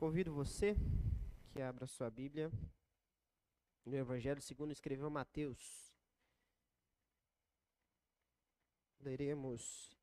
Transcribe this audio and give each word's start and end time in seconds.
Convido 0.00 0.32
você 0.32 0.74
que 1.50 1.60
abra 1.60 1.86
sua 1.86 2.08
Bíblia 2.08 2.50
no 3.84 3.94
Evangelho 3.94 4.40
segundo 4.40 4.72
escreveu 4.72 5.10
Mateus. 5.10 5.94
Leremos 8.98 9.94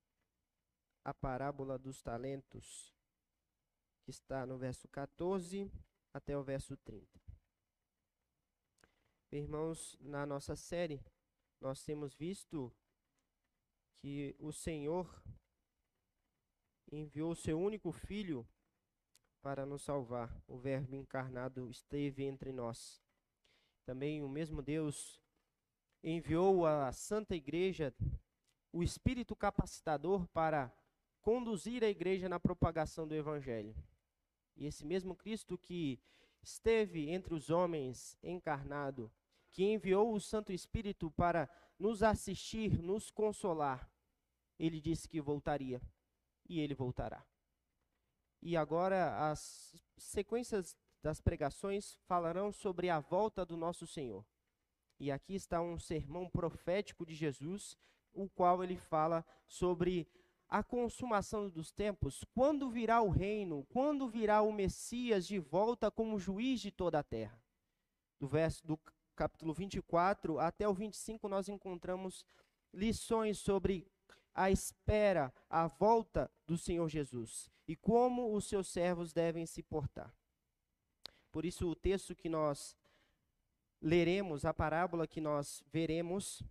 a 1.04 1.15
parábola 1.15 1.79
dos 1.79 1.99
talentos, 2.04 2.94
que 4.04 4.12
está 4.12 4.46
no 4.46 4.55
verso 4.55 4.88
14 4.88 5.68
até 6.14 6.38
o 6.38 6.43
verso 6.43 6.77
30. 6.77 7.20
Irmãos, 9.32 9.98
na 10.00 10.27
nossa 10.27 10.55
série, 10.55 11.04
nós 11.59 11.84
temos 11.84 12.14
visto 12.14 12.71
que 13.95 14.36
o 14.38 14.52
Senhor 14.52 15.23
enviou 16.91 17.34
seu 17.34 17.59
único 17.59 17.91
filho 17.91 18.48
para 19.48 19.66
nos 19.66 19.84
salvar. 19.84 20.29
O 20.45 20.57
Verbo 20.57 20.94
encarnado 20.94 21.70
esteve 21.70 22.26
entre 22.26 22.52
nós. 22.52 23.02
Também 23.85 24.21
o 24.21 24.27
mesmo 24.27 24.62
Deus 24.62 25.21
enviou 26.04 26.66
à 26.66 26.91
Santa 26.91 27.34
Igreja 27.34 27.95
o 28.73 28.84
Espírito 28.84 29.38
capacitador 29.38 30.27
para 30.34 30.70
conduzir 31.21 31.81
a 31.81 31.88
igreja 31.88 32.27
na 32.27 32.41
propagação 32.41 33.07
do 33.07 33.16
Evangelho. 33.16 33.73
E 34.57 34.66
esse 34.66 34.85
mesmo 34.85 35.16
Cristo 35.16 35.57
que 35.57 35.98
esteve 36.43 37.09
entre 37.09 37.34
os 37.34 37.49
homens 37.49 38.18
encarnado, 38.21 39.09
que 39.49 39.63
enviou 39.63 40.13
o 40.13 40.20
Santo 40.20 40.52
Espírito 40.52 41.09
para 41.12 41.49
nos 41.79 42.04
assistir, 42.04 42.82
nos 42.82 43.09
consolar, 43.09 43.90
ele 44.59 44.82
disse 44.82 45.07
que 45.07 45.21
voltaria. 45.21 45.82
E 46.49 46.59
ele 46.59 46.76
voltará. 46.76 47.26
E 48.41 48.55
agora 48.55 49.30
as 49.30 49.76
sequências 49.98 50.76
das 51.02 51.20
pregações 51.20 51.98
falarão 52.08 52.52
sobre 52.52 52.90
a 52.90 52.99
volta 52.99 53.46
do 53.46 53.57
nosso 53.57 53.88
Senhor. 53.88 54.26
E 54.99 55.12
aqui 55.12 55.35
está 55.35 55.62
um 55.62 55.77
sermão 55.77 56.29
profético 56.29 57.05
de 57.05 57.13
Jesus, 57.13 57.77
o 58.13 58.27
qual 58.29 58.63
ele 58.63 58.77
fala 58.77 59.26
sobre 59.48 60.07
a 60.49 60.63
consumação 60.63 61.49
dos 61.49 61.71
tempos, 61.71 62.24
quando 62.34 62.70
virá 62.70 63.02
o 63.02 63.10
reino, 63.10 63.66
quando 63.70 64.07
virá 64.07 64.41
o 64.41 64.51
Messias 64.51 65.28
de 65.28 65.40
volta 65.40 65.91
como 65.91 66.18
juiz 66.18 66.62
de 66.62 66.72
toda 66.72 67.00
a 67.00 67.03
terra. 67.03 67.41
Do 68.19 68.28
verso 68.28 68.66
do 68.66 68.79
capítulo 69.16 69.53
24 69.53 70.40
até 70.40 70.68
o 70.68 70.74
25 70.74 71.28
nós 71.28 71.50
encontramos 71.50 72.25
lições 72.74 73.40
sobre 73.40 73.85
a 74.34 74.50
espera, 74.50 75.34
a 75.50 75.68
volta 75.68 76.31
do 76.46 76.57
Senhor 76.57 76.88
Jesus 76.88 77.51
e 77.68 77.75
como 77.75 78.34
os 78.34 78.46
seus 78.47 78.68
servos 78.68 79.12
devem 79.12 79.46
se 79.46 79.62
portar. 79.62 80.13
Por 81.31 81.46
isso, 81.46 81.69
o 81.69 81.75
texto 81.75 82.16
que 82.16 82.29
nós 82.29 82.78
leremos, 83.81 84.46
a 84.46 84.53
parábola 84.53 85.07
que 85.07 85.22
nós 85.22 85.63
veremos, 85.68 86.41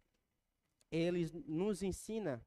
ele 0.90 1.28
nos 1.46 1.82
ensina 1.82 2.44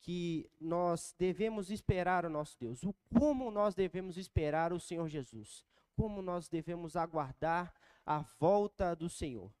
que 0.00 0.50
nós 0.60 1.14
devemos 1.18 1.70
esperar 1.70 2.24
o 2.24 2.30
nosso 2.30 2.58
Deus, 2.58 2.82
o 2.82 2.94
como 3.16 3.50
nós 3.50 3.74
devemos 3.74 4.16
esperar 4.16 4.72
o 4.72 4.80
Senhor 4.80 5.08
Jesus, 5.08 5.64
como 5.94 6.22
nós 6.22 6.48
devemos 6.48 6.96
aguardar 6.96 7.72
a 8.04 8.20
volta 8.38 8.96
do 8.96 9.08
Senhor. 9.08 9.52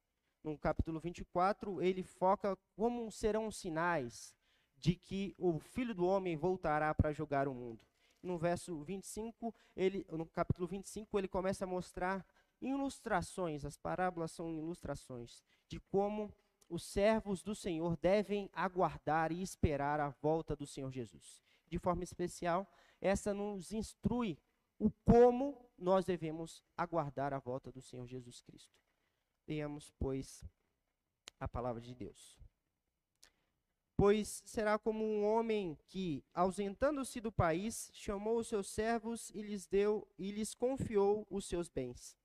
No 0.42 0.58
capítulo 0.58 0.98
24, 0.98 1.80
ele 1.80 2.02
foca 2.02 2.56
como 2.74 3.10
serão 3.12 3.46
os 3.46 3.56
sinais, 3.56 4.34
de 4.76 4.96
que 4.96 5.32
o 5.38 5.60
filho 5.60 5.94
do 5.94 6.04
homem 6.04 6.36
voltará 6.36 6.92
para 6.92 7.12
julgar 7.12 7.46
o 7.46 7.54
mundo. 7.54 7.86
No 8.22 8.38
verso 8.38 8.82
25, 8.82 9.54
ele, 9.76 10.06
no 10.10 10.26
capítulo 10.26 10.66
25, 10.66 11.18
ele 11.18 11.28
começa 11.28 11.64
a 11.64 11.66
mostrar 11.66 12.24
ilustrações, 12.60 13.64
as 13.64 13.76
parábolas 13.76 14.30
são 14.30 14.50
ilustrações 14.50 15.42
de 15.66 15.80
como 15.80 16.32
os 16.68 16.84
servos 16.84 17.42
do 17.42 17.54
Senhor 17.54 17.96
devem 17.96 18.48
aguardar 18.52 19.32
e 19.32 19.42
esperar 19.42 20.00
a 20.00 20.08
volta 20.08 20.56
do 20.56 20.66
Senhor 20.66 20.90
Jesus. 20.90 21.42
De 21.68 21.78
forma 21.78 22.04
especial, 22.04 22.66
essa 23.00 23.34
nos 23.34 23.72
instrui 23.72 24.38
o 24.78 24.90
como 25.04 25.68
nós 25.76 26.04
devemos 26.04 26.62
aguardar 26.76 27.32
a 27.32 27.38
volta 27.38 27.70
do 27.70 27.82
Senhor 27.82 28.06
Jesus 28.06 28.40
Cristo. 28.40 28.74
Leamos, 29.46 29.90
pois, 29.98 30.44
a 31.38 31.48
palavra 31.48 31.80
de 31.80 31.94
Deus. 31.94 32.41
Pois 34.02 34.42
será 34.44 34.80
como 34.80 35.04
um 35.04 35.24
homem 35.24 35.78
que, 35.86 36.24
ausentando-se 36.34 37.20
do 37.20 37.30
país, 37.30 37.88
chamou 37.94 38.36
os 38.36 38.48
seus 38.48 38.66
servos 38.66 39.30
e 39.30 39.40
lhes 39.40 39.64
deu 39.64 40.08
e 40.18 40.32
lhes 40.32 40.56
confiou 40.56 41.24
os 41.30 41.44
seus 41.44 41.68
bens. 41.68 42.18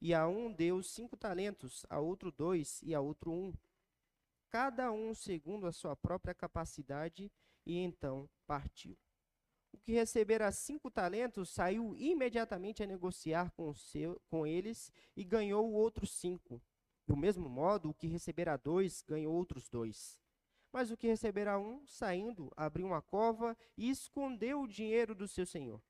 E 0.00 0.14
a 0.14 0.28
um 0.28 0.52
deu 0.52 0.80
cinco 0.80 1.16
talentos, 1.16 1.84
a 1.90 1.98
outro 1.98 2.30
dois 2.30 2.80
e 2.84 2.94
a 2.94 3.00
outro 3.00 3.32
um, 3.32 3.52
cada 4.48 4.92
um 4.92 5.12
segundo 5.12 5.66
a 5.66 5.72
sua 5.72 5.96
própria 5.96 6.32
capacidade, 6.32 7.32
e 7.66 7.76
então 7.78 8.30
partiu. 8.46 8.96
O 9.72 9.78
que 9.78 9.90
recebera 9.90 10.52
cinco 10.52 10.88
talentos 10.88 11.50
saiu 11.50 11.96
imediatamente 11.96 12.80
a 12.80 12.86
negociar 12.86 13.50
com, 13.56 13.74
seu, 13.74 14.22
com 14.30 14.46
eles 14.46 14.92
e 15.16 15.24
ganhou 15.24 15.68
outros 15.72 16.12
cinco. 16.12 16.62
Do 17.04 17.16
mesmo 17.16 17.48
modo, 17.48 17.90
o 17.90 17.94
que 17.94 18.06
recebera 18.06 18.56
dois 18.56 19.02
ganhou 19.02 19.34
outros 19.34 19.68
dois. 19.68 20.16
Mas 20.72 20.90
o 20.90 20.96
que 20.96 21.06
receberá 21.06 21.58
um, 21.58 21.86
saindo, 21.86 22.52
abriu 22.56 22.86
uma 22.86 23.00
cova 23.00 23.56
e 23.76 23.88
escondeu 23.88 24.62
o 24.62 24.68
dinheiro 24.68 25.14
do 25.14 25.26
seu 25.26 25.46
senhor. 25.46 25.80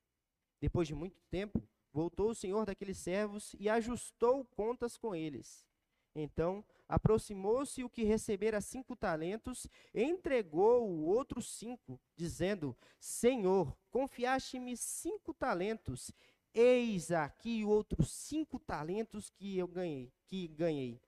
Depois 0.60 0.86
de 0.86 0.94
muito 0.94 1.20
tempo, 1.30 1.62
voltou 1.92 2.30
o 2.30 2.34
senhor 2.34 2.64
daqueles 2.64 2.98
servos 2.98 3.54
e 3.58 3.68
ajustou 3.68 4.44
contas 4.44 4.96
com 4.96 5.14
eles. 5.14 5.66
Então 6.14 6.64
aproximou-se 6.88 7.84
o 7.84 7.90
que 7.90 8.02
recebera 8.02 8.60
cinco 8.60 8.96
talentos, 8.96 9.66
entregou 9.94 10.88
o 10.88 11.04
outros 11.04 11.50
cinco, 11.50 12.00
dizendo: 12.16 12.76
Senhor, 12.98 13.76
confiaste-me 13.90 14.76
cinco 14.76 15.34
talentos, 15.34 16.10
eis 16.54 17.12
aqui 17.12 17.64
outros 17.64 18.10
cinco 18.10 18.58
talentos 18.58 19.30
que 19.30 19.58
eu 19.58 19.68
ganhei, 19.68 20.12
que 20.26 20.48
ganhei. 20.48 21.00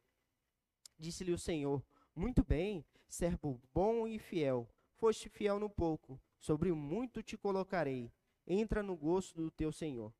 Disse-lhe 0.98 1.32
o 1.32 1.38
Senhor: 1.38 1.82
muito 2.14 2.44
bem, 2.44 2.84
servo 3.10 3.60
bom 3.74 4.06
e 4.06 4.18
fiel. 4.18 4.68
Foste 4.94 5.28
fiel 5.28 5.58
no 5.58 5.68
pouco, 5.68 6.20
sobre 6.38 6.72
muito 6.72 7.22
te 7.22 7.36
colocarei. 7.36 8.12
Entra 8.46 8.82
no 8.82 8.96
gosto 8.96 9.34
do 9.42 9.50
teu 9.50 9.72
senhor. 9.72 10.14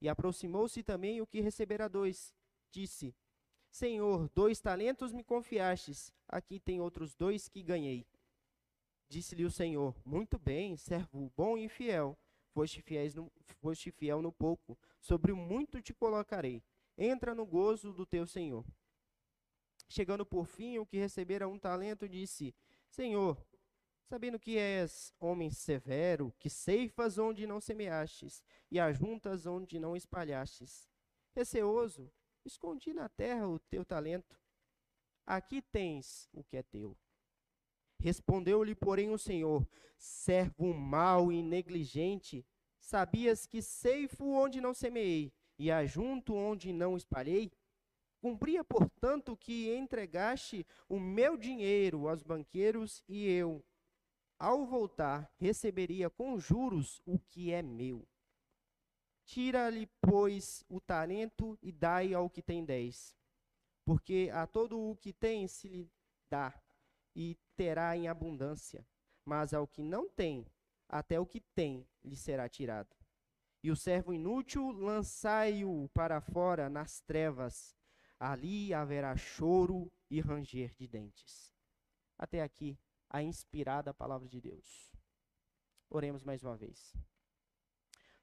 E 0.00 0.08
aproximou-se 0.08 0.82
também 0.82 1.20
o 1.20 1.26
que 1.26 1.40
recebera 1.40 1.88
dois. 1.88 2.32
Disse: 2.70 3.14
Senhor, 3.70 4.30
dois 4.34 4.60
talentos 4.60 5.12
me 5.12 5.24
confiastes. 5.24 6.12
Aqui 6.28 6.60
tem 6.60 6.80
outros 6.80 7.14
dois 7.14 7.48
que 7.48 7.62
ganhei. 7.62 8.06
Disse-lhe 9.08 9.44
o 9.44 9.50
Senhor: 9.50 9.94
Muito 10.04 10.38
bem, 10.38 10.76
servo 10.76 11.32
bom 11.36 11.58
e 11.58 11.68
fiel. 11.68 12.16
Foste, 12.52 12.82
no, 13.14 13.32
foste 13.60 13.90
fiel 13.90 14.22
no 14.22 14.32
pouco, 14.32 14.78
sobre 15.00 15.32
muito 15.32 15.80
te 15.80 15.92
colocarei. 15.92 16.62
Entra 16.96 17.34
no 17.34 17.46
gozo 17.46 17.92
do 17.92 18.04
teu 18.06 18.26
Senhor. 18.26 18.64
Chegando 19.88 20.24
por 20.24 20.46
fim, 20.46 20.78
o 20.78 20.86
que 20.86 20.98
recebera 20.98 21.48
um 21.48 21.58
talento 21.58 22.08
disse: 22.08 22.54
Senhor, 22.90 23.42
sabendo 24.04 24.38
que 24.38 24.58
és 24.58 25.12
homem 25.18 25.50
severo, 25.50 26.34
que 26.38 26.50
ceifas 26.50 27.18
onde 27.18 27.46
não 27.46 27.60
semeastes 27.60 28.42
e 28.70 28.78
ajuntas 28.78 29.46
onde 29.46 29.78
não 29.78 29.96
espalhastes. 29.96 30.88
Receoso, 31.34 32.12
escondi 32.44 32.92
na 32.92 33.08
terra 33.08 33.48
o 33.48 33.58
teu 33.58 33.84
talento. 33.84 34.38
Aqui 35.26 35.62
tens 35.62 36.28
o 36.32 36.42
que 36.42 36.56
é 36.56 36.62
teu. 36.62 36.96
Respondeu-lhe, 37.98 38.74
porém, 38.74 39.10
o 39.10 39.18
Senhor: 39.18 39.66
Servo 39.96 40.72
mau 40.72 41.32
e 41.32 41.42
negligente, 41.42 42.46
sabias 42.78 43.46
que 43.46 43.60
ceifo 43.60 44.24
onde 44.24 44.60
não 44.60 44.72
semeei 44.72 45.32
e 45.58 45.70
ajunto 45.70 46.34
onde 46.34 46.72
não 46.72 46.96
espalhei? 46.96 47.50
Cumpria, 48.20 48.64
portanto, 48.64 49.36
que 49.36 49.72
entregaste 49.76 50.66
o 50.88 50.98
meu 50.98 51.36
dinheiro 51.36 52.08
aos 52.08 52.22
banqueiros 52.22 53.02
e 53.08 53.28
eu, 53.28 53.64
ao 54.38 54.66
voltar, 54.66 55.30
receberia 55.36 56.10
com 56.10 56.38
juros 56.38 57.00
o 57.06 57.18
que 57.18 57.52
é 57.52 57.62
meu. 57.62 58.06
Tira-lhe, 59.24 59.86
pois, 60.00 60.64
o 60.68 60.80
talento 60.80 61.56
e 61.62 61.70
dai 61.70 62.12
ao 62.12 62.28
que 62.28 62.42
tem 62.42 62.64
dez. 62.64 63.16
Porque 63.84 64.30
a 64.32 64.46
todo 64.46 64.78
o 64.78 64.96
que 64.96 65.12
tem 65.12 65.46
se 65.46 65.68
lhe 65.68 65.90
dá, 66.30 66.60
e 67.14 67.36
terá 67.54 67.96
em 67.96 68.08
abundância. 68.08 68.86
Mas 69.24 69.54
ao 69.54 69.66
que 69.66 69.82
não 69.82 70.08
tem, 70.08 70.46
até 70.88 71.20
o 71.20 71.26
que 71.26 71.40
tem 71.40 71.86
lhe 72.02 72.16
será 72.16 72.48
tirado. 72.48 72.96
E 73.62 73.70
o 73.70 73.76
servo 73.76 74.12
inútil 74.12 74.70
lançai-o 74.70 75.88
para 75.92 76.20
fora 76.20 76.68
nas 76.68 77.00
trevas 77.00 77.77
ali 78.18 78.74
haverá 78.74 79.16
choro 79.16 79.90
e 80.10 80.20
ranger 80.20 80.74
de 80.74 80.86
dentes. 80.86 81.52
Até 82.18 82.42
aqui, 82.42 82.78
a 83.08 83.22
inspirada 83.22 83.94
palavra 83.94 84.28
de 84.28 84.40
Deus. 84.40 84.92
Oremos 85.88 86.22
mais 86.22 86.42
uma 86.42 86.56
vez. 86.56 86.94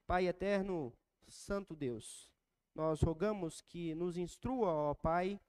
Pai 0.05 0.27
eterno, 0.27 0.93
Santo 1.27 1.75
Deus, 1.75 2.31
nós 2.75 3.01
rogamos 3.01 3.61
que 3.61 3.95
nos 3.95 4.17
instrua, 4.17 4.69
ó 4.69 4.93
Pai, 4.93 5.39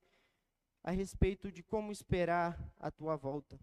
a 0.82 0.90
respeito 0.90 1.50
de 1.50 1.62
como 1.62 1.90
esperar 1.90 2.72
a 2.78 2.90
tua 2.90 3.16
volta, 3.16 3.58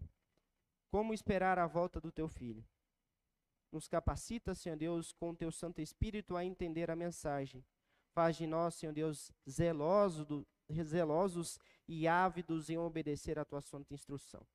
como 0.90 1.14
esperar 1.14 1.58
a 1.58 1.66
volta 1.66 2.00
do 2.00 2.12
teu 2.12 2.28
filho. 2.28 2.64
Nos 3.72 3.88
capacita, 3.88 4.54
Senhor 4.54 4.76
Deus, 4.76 5.12
com 5.12 5.30
o 5.30 5.36
teu 5.36 5.50
Santo 5.50 5.80
Espírito 5.80 6.36
a 6.36 6.44
entender 6.44 6.90
a 6.90 6.94
mensagem. 6.94 7.64
Faz 8.12 8.36
de 8.36 8.46
nós, 8.46 8.76
Senhor 8.76 8.92
Deus, 8.92 9.32
zeloso 9.48 10.24
do, 10.24 10.46
zelosos 10.72 11.58
e 11.86 12.08
ávidos 12.08 12.70
em 12.70 12.78
obedecer 12.78 13.38
a 13.38 13.44
tua 13.44 13.60
santa 13.60 13.92
instrução. 13.94 14.46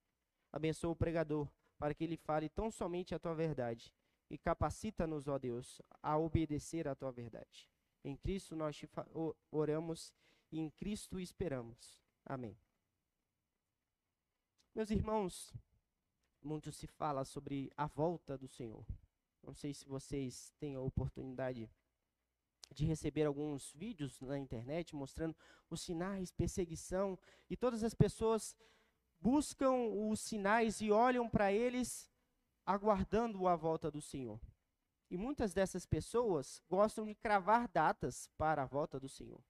Abençoa 0.52 0.90
o 0.90 0.96
pregador, 0.96 1.48
para 1.78 1.94
que 1.94 2.04
ele 2.04 2.16
fale 2.16 2.48
tão 2.48 2.70
somente 2.70 3.14
a 3.14 3.18
tua 3.18 3.34
verdade. 3.34 3.92
E 4.28 4.38
capacita-nos, 4.38 5.28
ó 5.28 5.38
Deus, 5.38 5.80
a 6.02 6.16
obedecer 6.18 6.86
a 6.86 6.94
tua 6.94 7.10
verdade. 7.10 7.68
Em 8.04 8.16
Cristo 8.16 8.54
nós 8.56 8.76
te 8.76 8.88
oramos 9.50 10.12
e 10.50 10.58
em 10.58 10.70
Cristo 10.70 11.18
esperamos. 11.18 12.00
Amém. 12.24 12.56
Meus 14.74 14.90
irmãos, 14.90 15.52
muito 16.42 16.72
se 16.72 16.86
fala 16.86 17.24
sobre 17.24 17.70
a 17.76 17.86
volta 17.86 18.38
do 18.38 18.48
Senhor. 18.48 18.86
Não 19.42 19.54
sei 19.54 19.74
se 19.74 19.86
vocês 19.86 20.52
têm 20.58 20.74
a 20.74 20.80
oportunidade 20.80 21.70
de 22.72 22.84
receber 22.84 23.24
alguns 23.24 23.72
vídeos 23.72 24.20
na 24.20 24.38
internet 24.38 24.94
mostrando 24.94 25.36
os 25.68 25.80
sinais, 25.80 26.30
perseguição, 26.30 27.18
e 27.48 27.56
todas 27.56 27.82
as 27.82 27.94
pessoas 27.94 28.56
buscam 29.20 29.72
os 30.08 30.20
sinais 30.20 30.80
e 30.80 30.90
olham 30.90 31.28
para 31.28 31.52
eles 31.52 32.10
aguardando 32.64 33.46
a 33.48 33.56
volta 33.56 33.90
do 33.90 34.00
Senhor. 34.00 34.40
E 35.10 35.16
muitas 35.16 35.52
dessas 35.52 35.84
pessoas 35.84 36.62
gostam 36.68 37.04
de 37.04 37.14
cravar 37.14 37.68
datas 37.68 38.28
para 38.38 38.62
a 38.62 38.66
volta 38.66 39.00
do 39.00 39.08
Senhor. 39.08 39.42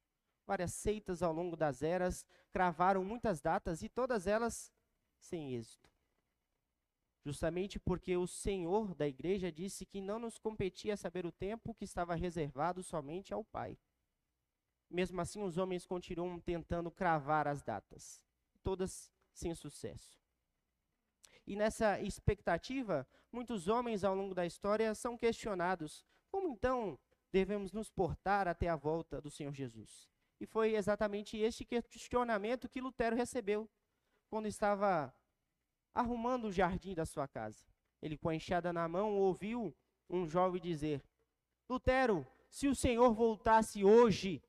Várias 0.46 0.72
seitas 0.72 1.22
ao 1.22 1.32
longo 1.32 1.54
das 1.54 1.82
eras 1.82 2.24
cravaram 2.50 3.04
muitas 3.04 3.40
datas 3.40 3.82
e 3.82 3.88
todas 3.88 4.26
elas 4.26 4.72
sem 5.18 5.54
êxito. 5.54 5.89
Justamente 7.24 7.78
porque 7.78 8.16
o 8.16 8.26
Senhor 8.26 8.94
da 8.94 9.06
igreja 9.06 9.52
disse 9.52 9.84
que 9.84 10.00
não 10.00 10.18
nos 10.18 10.38
competia 10.38 10.96
saber 10.96 11.26
o 11.26 11.32
tempo 11.32 11.74
que 11.74 11.84
estava 11.84 12.14
reservado 12.14 12.82
somente 12.82 13.34
ao 13.34 13.44
Pai. 13.44 13.78
Mesmo 14.88 15.20
assim, 15.20 15.42
os 15.42 15.58
homens 15.58 15.86
continuam 15.86 16.40
tentando 16.40 16.90
cravar 16.90 17.46
as 17.46 17.62
datas, 17.62 18.20
todas 18.62 19.12
sem 19.32 19.54
sucesso. 19.54 20.18
E 21.46 21.54
nessa 21.54 22.00
expectativa, 22.00 23.06
muitos 23.30 23.68
homens 23.68 24.02
ao 24.02 24.14
longo 24.14 24.34
da 24.34 24.46
história 24.46 24.94
são 24.94 25.16
questionados: 25.16 26.04
como 26.30 26.48
então 26.48 26.98
devemos 27.30 27.72
nos 27.72 27.90
portar 27.90 28.48
até 28.48 28.68
a 28.68 28.76
volta 28.76 29.20
do 29.20 29.30
Senhor 29.30 29.54
Jesus? 29.54 30.08
E 30.40 30.46
foi 30.46 30.74
exatamente 30.74 31.36
este 31.36 31.64
questionamento 31.64 32.68
que 32.68 32.80
Lutero 32.80 33.14
recebeu 33.14 33.68
quando 34.28 34.46
estava 34.46 35.14
arrumando 35.94 36.46
o 36.46 36.52
jardim 36.52 36.94
da 36.94 37.04
sua 37.04 37.26
casa. 37.26 37.64
Ele, 38.00 38.16
com 38.16 38.28
a 38.28 38.34
enxada 38.34 38.72
na 38.72 38.88
mão, 38.88 39.14
ouviu 39.14 39.74
um 40.08 40.26
jovem 40.26 40.60
dizer: 40.60 41.02
Lutero, 41.68 42.26
se 42.48 42.66
o 42.66 42.74
Senhor 42.74 43.12
voltasse 43.12 43.84
hoje, 43.84 44.42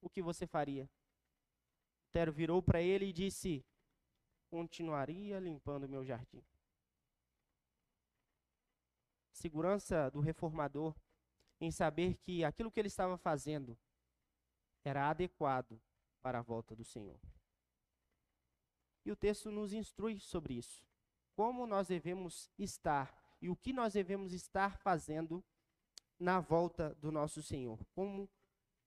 o 0.00 0.08
que 0.08 0.22
você 0.22 0.46
faria? 0.46 0.88
Lutero 2.06 2.32
virou 2.32 2.62
para 2.62 2.80
ele 2.80 3.06
e 3.06 3.12
disse: 3.12 3.64
Continuaria 4.48 5.40
limpando 5.40 5.88
meu 5.88 6.04
jardim. 6.04 6.44
Segurança 9.32 10.10
do 10.10 10.20
reformador 10.20 10.94
em 11.60 11.70
saber 11.70 12.16
que 12.18 12.44
aquilo 12.44 12.70
que 12.70 12.78
ele 12.78 12.88
estava 12.88 13.16
fazendo 13.16 13.76
era 14.84 15.08
adequado 15.10 15.80
para 16.22 16.38
a 16.38 16.42
volta 16.42 16.76
do 16.76 16.84
Senhor. 16.84 17.18
E 19.04 19.12
o 19.12 19.16
texto 19.16 19.50
nos 19.50 19.72
instrui 19.72 20.18
sobre 20.18 20.54
isso. 20.54 20.82
Como 21.34 21.66
nós 21.66 21.88
devemos 21.88 22.50
estar 22.58 23.14
e 23.40 23.50
o 23.50 23.56
que 23.56 23.72
nós 23.72 23.92
devemos 23.92 24.32
estar 24.32 24.78
fazendo 24.78 25.44
na 26.18 26.40
volta 26.40 26.94
do 26.94 27.12
nosso 27.12 27.42
Senhor. 27.42 27.78
Como 27.94 28.28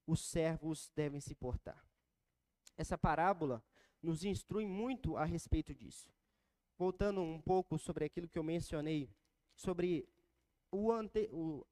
os 0.08 0.22
servos 0.22 0.90
devem 0.96 1.20
se 1.20 1.36
portar. 1.36 1.86
Essa 2.78 2.98
parábola 2.98 3.64
nos 4.02 4.24
instrui 4.24 4.66
muito 4.66 5.18
a 5.18 5.26
respeito 5.26 5.76
disso. 5.76 6.10
Voltando 6.78 7.22
um 7.22 7.42
pouco 7.42 7.78
sobre 7.78 8.06
aquilo 8.06 8.30
que 8.30 8.40
eu 8.40 8.44
mencionei, 8.44 9.10
sobre 9.56 10.08
o, 10.72 10.92
ante, 10.92 11.30
o, 11.32 11.66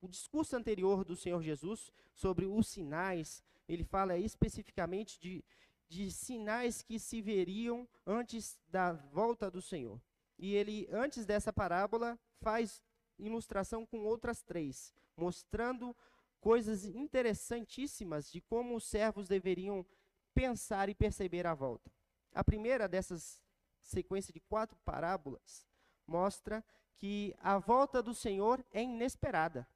o 0.00 0.08
discurso 0.08 0.56
anterior 0.56 1.04
do 1.04 1.16
Senhor 1.16 1.42
Jesus, 1.42 1.92
sobre 2.14 2.46
os 2.46 2.68
sinais, 2.68 3.44
ele 3.68 3.84
fala 3.84 4.16
especificamente 4.16 5.18
de 5.20 5.44
de 5.94 6.10
sinais 6.10 6.82
que 6.82 6.98
se 6.98 7.22
veriam 7.22 7.88
antes 8.04 8.58
da 8.68 8.92
volta 8.92 9.48
do 9.48 9.62
Senhor. 9.62 10.00
E 10.36 10.52
ele, 10.52 10.88
antes 10.90 11.24
dessa 11.24 11.52
parábola, 11.52 12.18
faz 12.40 12.82
ilustração 13.16 13.86
com 13.86 14.04
outras 14.04 14.42
três, 14.42 14.92
mostrando 15.16 15.96
coisas 16.40 16.84
interessantíssimas 16.84 18.28
de 18.28 18.40
como 18.40 18.74
os 18.74 18.84
servos 18.84 19.28
deveriam 19.28 19.86
pensar 20.34 20.88
e 20.88 20.96
perceber 20.96 21.46
a 21.46 21.54
volta. 21.54 21.92
A 22.34 22.42
primeira 22.42 22.88
dessas 22.88 23.40
sequência 23.80 24.32
de 24.32 24.40
quatro 24.40 24.76
parábolas 24.84 25.64
mostra 26.04 26.64
que 26.96 27.36
a 27.38 27.56
volta 27.56 28.02
do 28.02 28.12
Senhor 28.12 28.64
é 28.72 28.82
inesperada. 28.82 29.68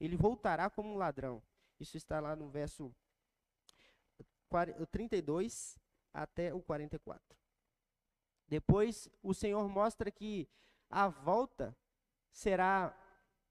Ele 0.00 0.16
voltará 0.16 0.70
como 0.70 0.88
um 0.88 0.96
ladrão. 0.96 1.42
Isso 1.78 1.98
está 1.98 2.18
lá 2.18 2.34
no 2.34 2.48
verso 2.48 2.94
32 4.90 5.78
até 6.12 6.52
o 6.54 6.62
44. 6.62 7.36
Depois, 8.48 9.08
o 9.22 9.34
Senhor 9.34 9.68
mostra 9.68 10.10
que 10.10 10.48
a 10.88 11.08
volta 11.08 11.76
será 12.30 12.96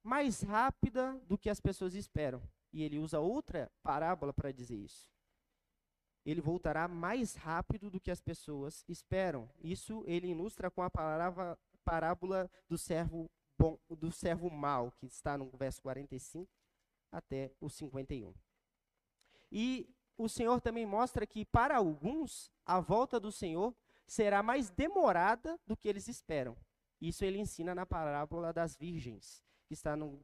mais 0.03 0.41
rápida 0.41 1.13
do 1.27 1.37
que 1.37 1.49
as 1.49 1.59
pessoas 1.59 1.93
esperam. 1.93 2.41
E 2.71 2.83
ele 2.83 2.99
usa 2.99 3.19
outra 3.19 3.71
parábola 3.81 4.33
para 4.33 4.51
dizer 4.51 4.75
isso. 4.75 5.09
Ele 6.25 6.41
voltará 6.41 6.87
mais 6.87 7.35
rápido 7.35 7.89
do 7.89 7.99
que 7.99 8.11
as 8.11 8.21
pessoas 8.21 8.83
esperam. 8.87 9.49
Isso 9.61 10.03
ele 10.07 10.27
ilustra 10.27 10.71
com 10.71 10.81
a 10.81 10.89
parábola 11.83 12.49
do 12.67 12.77
servo 12.77 13.29
bom, 13.57 13.79
do 13.89 14.11
servo 14.11 14.49
mau, 14.49 14.91
que 14.91 15.05
está 15.05 15.37
no 15.37 15.49
verso 15.51 15.81
45 15.81 16.51
até 17.11 17.51
o 17.61 17.69
51. 17.69 18.33
E 19.51 19.94
o 20.17 20.29
Senhor 20.29 20.61
também 20.61 20.85
mostra 20.85 21.25
que, 21.27 21.45
para 21.45 21.77
alguns, 21.77 22.51
a 22.65 22.79
volta 22.79 23.19
do 23.19 23.31
Senhor 23.31 23.75
será 24.07 24.41
mais 24.41 24.69
demorada 24.69 25.59
do 25.65 25.75
que 25.75 25.87
eles 25.87 26.07
esperam. 26.07 26.57
Isso 27.01 27.25
ele 27.25 27.39
ensina 27.39 27.75
na 27.75 27.85
parábola 27.85 28.53
das 28.53 28.75
virgens, 28.75 29.43
que 29.67 29.73
está 29.73 29.95
no, 29.95 30.23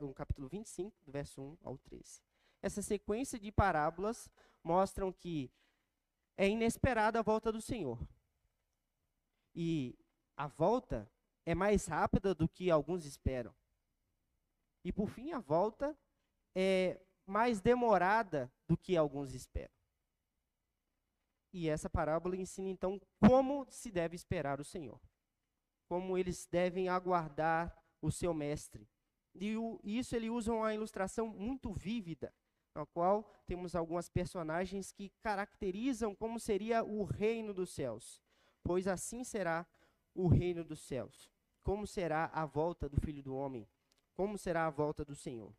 no 0.00 0.14
capítulo 0.14 0.48
25, 0.48 0.96
do 1.04 1.12
verso 1.12 1.42
1 1.42 1.58
ao 1.62 1.78
13. 1.78 2.22
Essa 2.62 2.82
sequência 2.82 3.38
de 3.38 3.52
parábolas 3.52 4.30
mostram 4.64 5.12
que 5.12 5.50
é 6.36 6.48
inesperada 6.48 7.18
a 7.18 7.22
volta 7.22 7.52
do 7.52 7.60
Senhor. 7.60 7.98
E 9.54 9.98
a 10.36 10.46
volta 10.46 11.10
é 11.44 11.54
mais 11.54 11.86
rápida 11.86 12.34
do 12.34 12.48
que 12.48 12.70
alguns 12.70 13.04
esperam. 13.04 13.54
E 14.84 14.92
por 14.92 15.08
fim, 15.08 15.32
a 15.32 15.40
volta 15.40 15.96
é 16.54 17.00
mais 17.28 17.60
demorada 17.60 18.50
do 18.66 18.76
que 18.76 18.96
alguns 18.96 19.34
esperam. 19.34 19.74
E 21.52 21.68
essa 21.68 21.88
parábola 21.88 22.36
ensina 22.36 22.68
então 22.68 23.00
como 23.20 23.66
se 23.70 23.90
deve 23.90 24.16
esperar 24.16 24.60
o 24.60 24.64
Senhor, 24.64 25.00
como 25.86 26.16
eles 26.16 26.46
devem 26.46 26.88
aguardar 26.88 27.76
o 28.00 28.10
seu 28.10 28.32
mestre. 28.32 28.88
E 29.34 29.56
o, 29.56 29.78
isso 29.84 30.16
ele 30.16 30.30
usa 30.30 30.52
uma 30.52 30.74
ilustração 30.74 31.28
muito 31.28 31.72
vívida, 31.72 32.34
na 32.74 32.86
qual 32.86 33.30
temos 33.46 33.74
algumas 33.74 34.08
personagens 34.08 34.90
que 34.90 35.10
caracterizam 35.20 36.14
como 36.14 36.40
seria 36.40 36.82
o 36.82 37.04
reino 37.04 37.52
dos 37.52 37.70
céus, 37.70 38.22
pois 38.62 38.86
assim 38.86 39.22
será 39.22 39.66
o 40.14 40.28
reino 40.28 40.64
dos 40.64 40.80
céus. 40.80 41.30
Como 41.62 41.86
será 41.86 42.30
a 42.32 42.46
volta 42.46 42.88
do 42.88 43.00
Filho 43.00 43.22
do 43.22 43.34
Homem? 43.34 43.68
Como 44.14 44.38
será 44.38 44.66
a 44.66 44.70
volta 44.70 45.04
do 45.04 45.14
Senhor? 45.14 45.54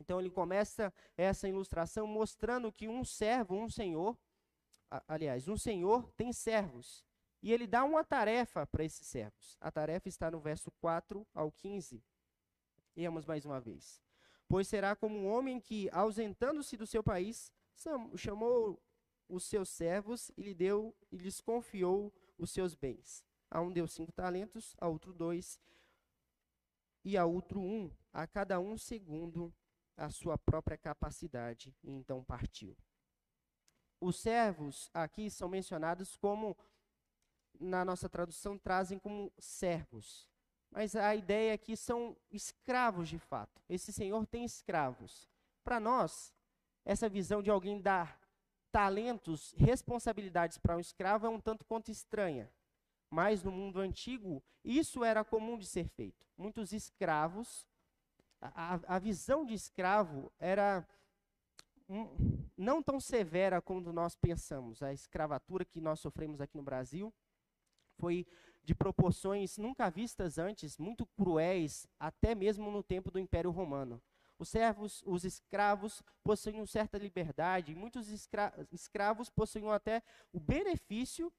Então 0.00 0.18
ele 0.18 0.30
começa 0.30 0.92
essa 1.16 1.46
ilustração 1.46 2.06
mostrando 2.06 2.72
que 2.72 2.88
um 2.88 3.04
servo, 3.04 3.54
um 3.54 3.68
senhor, 3.68 4.18
aliás, 5.06 5.46
um 5.46 5.56
senhor 5.56 6.10
tem 6.12 6.32
servos. 6.32 7.04
E 7.42 7.52
ele 7.52 7.66
dá 7.66 7.84
uma 7.84 8.02
tarefa 8.02 8.66
para 8.66 8.84
esses 8.84 9.06
servos. 9.06 9.56
A 9.60 9.70
tarefa 9.70 10.08
está 10.08 10.30
no 10.30 10.40
verso 10.40 10.70
4 10.72 11.26
ao 11.34 11.52
15. 11.52 12.02
Iamos 12.96 13.24
mais 13.26 13.44
uma 13.44 13.60
vez. 13.60 14.02
Pois 14.48 14.66
será 14.66 14.96
como 14.96 15.16
um 15.16 15.28
homem 15.28 15.60
que, 15.60 15.88
ausentando-se 15.92 16.76
do 16.76 16.86
seu 16.86 17.02
país, 17.02 17.52
chamou 18.16 18.82
os 19.28 19.44
seus 19.44 19.68
servos 19.68 20.30
e 20.36 20.42
lhe 20.42 20.54
deu 20.54 20.94
e 21.10 21.16
lhes 21.16 21.40
confiou 21.40 22.12
os 22.36 22.50
seus 22.50 22.74
bens. 22.74 23.24
A 23.50 23.60
um 23.60 23.72
deu 23.72 23.86
cinco 23.86 24.12
talentos, 24.12 24.74
a 24.78 24.88
outro 24.88 25.12
dois, 25.12 25.60
e 27.04 27.16
a 27.16 27.24
outro 27.24 27.60
um, 27.60 27.90
a 28.12 28.26
cada 28.26 28.60
um 28.60 28.76
segundo 28.76 29.54
a 30.00 30.10
sua 30.10 30.38
própria 30.38 30.78
capacidade 30.78 31.76
e 31.84 31.90
então 31.90 32.24
partiu. 32.24 32.74
Os 34.00 34.16
servos 34.16 34.90
aqui 34.94 35.30
são 35.30 35.46
mencionados 35.46 36.16
como, 36.16 36.56
na 37.60 37.84
nossa 37.84 38.08
tradução, 38.08 38.56
trazem 38.56 38.98
como 38.98 39.30
servos. 39.38 40.26
Mas 40.70 40.96
a 40.96 41.14
ideia 41.14 41.52
aqui 41.52 41.76
são 41.76 42.16
escravos 42.30 43.10
de 43.10 43.18
fato. 43.18 43.60
Esse 43.68 43.92
senhor 43.92 44.26
tem 44.26 44.42
escravos. 44.44 45.28
Para 45.62 45.78
nós, 45.78 46.34
essa 46.82 47.08
visão 47.08 47.42
de 47.42 47.50
alguém 47.50 47.78
dar 47.78 48.18
talentos, 48.72 49.52
responsabilidades 49.58 50.56
para 50.56 50.76
um 50.76 50.80
escravo 50.80 51.26
é 51.26 51.28
um 51.28 51.40
tanto 51.40 51.66
quanto 51.66 51.90
estranha. 51.90 52.50
Mas 53.10 53.42
no 53.42 53.52
mundo 53.52 53.80
antigo, 53.80 54.42
isso 54.64 55.04
era 55.04 55.24
comum 55.24 55.58
de 55.58 55.66
ser 55.66 55.88
feito. 55.88 56.24
Muitos 56.38 56.72
escravos, 56.72 57.66
a, 58.40 58.80
a 58.96 58.98
visão 58.98 59.44
de 59.44 59.54
escravo 59.54 60.32
era 60.38 60.86
um, 61.88 62.08
não 62.56 62.82
tão 62.82 63.00
severa 63.00 63.60
como 63.60 63.92
nós 63.92 64.14
pensamos. 64.14 64.82
A 64.82 64.92
escravatura 64.92 65.64
que 65.64 65.80
nós 65.80 66.00
sofremos 66.00 66.40
aqui 66.40 66.56
no 66.56 66.62
Brasil 66.62 67.12
foi 67.98 68.26
de 68.62 68.74
proporções 68.74 69.58
nunca 69.58 69.90
vistas 69.90 70.38
antes, 70.38 70.78
muito 70.78 71.06
cruéis, 71.06 71.86
até 71.98 72.34
mesmo 72.34 72.70
no 72.70 72.82
tempo 72.82 73.10
do 73.10 73.18
Império 73.18 73.50
Romano. 73.50 74.00
Os 74.38 74.48
servos, 74.48 75.02
os 75.04 75.24
escravos 75.24 76.02
possuíam 76.24 76.66
certa 76.66 76.96
liberdade, 76.96 77.74
muitos 77.74 78.08
escra 78.08 78.54
escravos 78.72 79.28
possuíam 79.28 79.70
até 79.70 80.02
o 80.32 80.40
benefício 80.40 81.30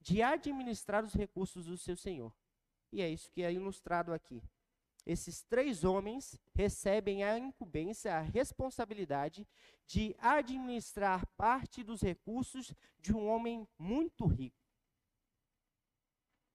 de 0.00 0.22
administrar 0.22 1.04
os 1.04 1.14
recursos 1.14 1.66
do 1.66 1.76
seu 1.76 1.96
senhor. 1.96 2.32
E 2.90 3.00
é 3.00 3.08
isso 3.08 3.30
que 3.30 3.42
é 3.42 3.52
ilustrado 3.52 4.12
aqui. 4.12 4.42
Esses 5.08 5.42
três 5.42 5.84
homens 5.84 6.38
recebem 6.54 7.24
a 7.24 7.38
incumbência, 7.38 8.14
a 8.14 8.20
responsabilidade 8.20 9.48
de 9.86 10.14
administrar 10.18 11.26
parte 11.28 11.82
dos 11.82 12.02
recursos 12.02 12.74
de 13.00 13.16
um 13.16 13.26
homem 13.26 13.66
muito 13.78 14.26
rico. 14.26 14.62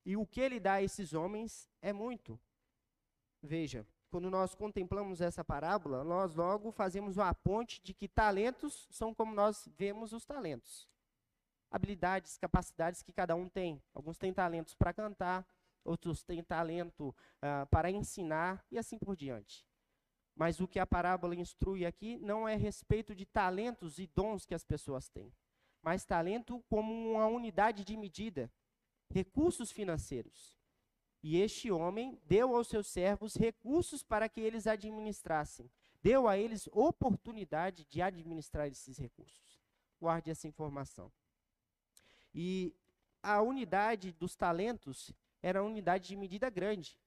E 0.05 0.15
o 0.15 0.23
que 0.23 0.39
ele 0.39 0.59
dá 0.59 0.73
a 0.73 0.83
esses 0.83 1.13
homens 1.13 1.67
é 1.81 1.91
muito. 1.91 2.39
Veja, 3.41 3.87
quando 4.11 4.29
nós 4.29 4.53
contemplamos 4.53 5.19
essa 5.19 5.43
parábola, 5.43 6.03
nós 6.03 6.35
logo 6.35 6.71
fazemos 6.71 7.17
uma 7.17 7.33
ponte 7.33 7.81
de 7.81 7.91
que 7.91 8.07
talentos 8.07 8.87
são 8.91 9.15
como 9.15 9.33
nós 9.33 9.67
vemos 9.75 10.13
os 10.13 10.25
talentos. 10.25 10.87
Habilidades, 11.71 12.37
capacidades 12.37 13.01
que 13.01 13.11
cada 13.11 13.35
um 13.35 13.49
tem. 13.49 13.81
Alguns 13.95 14.19
têm 14.19 14.31
talentos 14.31 14.75
para 14.75 14.93
cantar, 14.93 15.43
outros 15.83 16.23
têm 16.23 16.43
talento 16.43 17.09
uh, 17.09 17.67
para 17.69 17.91
ensinar 17.91 18.65
e 18.71 18.77
assim 18.77 18.97
por 18.97 19.15
diante. 19.15 19.65
Mas 20.35 20.59
o 20.59 20.67
que 20.67 20.79
a 20.79 20.87
parábola 20.87 21.35
instrui 21.35 21.85
aqui 21.85 22.17
não 22.17 22.47
é 22.47 22.55
respeito 22.55 23.13
de 23.13 23.25
talentos 23.25 23.99
e 23.99 24.07
dons 24.07 24.45
que 24.45 24.55
as 24.55 24.63
pessoas 24.63 25.09
têm, 25.09 25.31
mas 25.81 26.05
talento 26.05 26.63
como 26.69 27.11
uma 27.11 27.27
unidade 27.27 27.83
de 27.83 27.95
medida, 27.95 28.51
recursos 29.09 29.71
financeiros. 29.71 30.57
E 31.21 31.39
este 31.39 31.71
homem 31.71 32.19
deu 32.25 32.55
aos 32.55 32.67
seus 32.67 32.87
servos 32.87 33.35
recursos 33.35 34.03
para 34.03 34.27
que 34.27 34.41
eles 34.41 34.67
administrassem. 34.67 35.71
Deu 36.01 36.27
a 36.27 36.37
eles 36.37 36.67
oportunidade 36.73 37.85
de 37.85 38.01
administrar 38.01 38.67
esses 38.67 38.97
recursos. 38.97 39.61
Guarde 40.01 40.31
essa 40.31 40.47
informação. 40.47 41.09
E 42.33 42.75
a 43.21 43.41
unidade 43.41 44.11
dos 44.11 44.35
talentos 44.35 45.13
era 45.43 45.61
uma 45.61 45.69
unidade 45.69 46.07
de 46.07 46.15
medida 46.15 46.49
grande. 46.49 46.97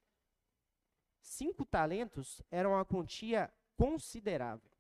Cinco 1.21 1.65
talentos 1.65 2.43
eram 2.51 2.73
uma 2.73 2.85
quantia 2.85 3.53
considerável. 3.77 4.71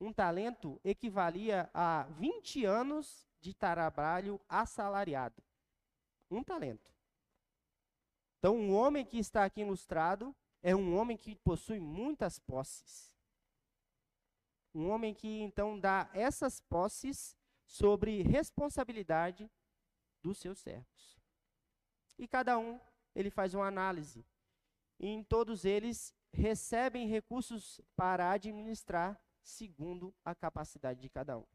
Um 0.00 0.12
talento 0.12 0.80
equivalia 0.82 1.70
a 1.72 2.04
20 2.18 2.64
anos 2.64 3.28
de 3.40 3.54
trabalho 3.54 4.40
assalariado. 4.48 5.42
Um 6.30 6.42
talento. 6.42 6.92
Então, 8.38 8.56
um 8.56 8.74
homem 8.74 9.04
que 9.04 9.18
está 9.18 9.44
aqui 9.44 9.60
ilustrado 9.60 10.34
é 10.62 10.74
um 10.74 10.96
homem 10.96 11.16
que 11.16 11.36
possui 11.36 11.78
muitas 11.78 12.38
posses. 12.38 13.14
Um 14.74 14.88
homem 14.90 15.14
que 15.14 15.40
então 15.40 15.78
dá 15.78 16.10
essas 16.12 16.60
posses 16.60 17.36
sobre 17.64 18.22
responsabilidade 18.22 19.50
dos 20.22 20.38
seus 20.38 20.58
servos. 20.58 21.15
E 22.18 22.26
cada 22.26 22.58
um, 22.58 22.80
ele 23.14 23.30
faz 23.30 23.54
uma 23.54 23.66
análise. 23.66 24.24
E 24.98 25.06
em 25.06 25.22
todos 25.22 25.64
eles 25.64 26.14
recebem 26.32 27.06
recursos 27.06 27.80
para 27.94 28.30
administrar 28.30 29.20
segundo 29.42 30.14
a 30.24 30.34
capacidade 30.34 31.00
de 31.00 31.08
cada 31.08 31.38
um. 31.38 31.46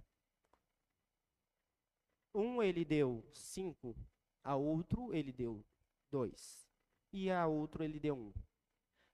Um 2.34 2.64
ele 2.64 2.86
deu 2.86 3.26
cinco, 3.34 3.96
a 4.44 4.56
outro 4.56 5.14
ele 5.14 5.34
deu 5.34 5.64
dois 6.10 6.68
e 7.12 7.30
a 7.30 7.46
outro 7.46 7.84
ele 7.84 8.00
deu 8.00 8.16
um. 8.16 8.34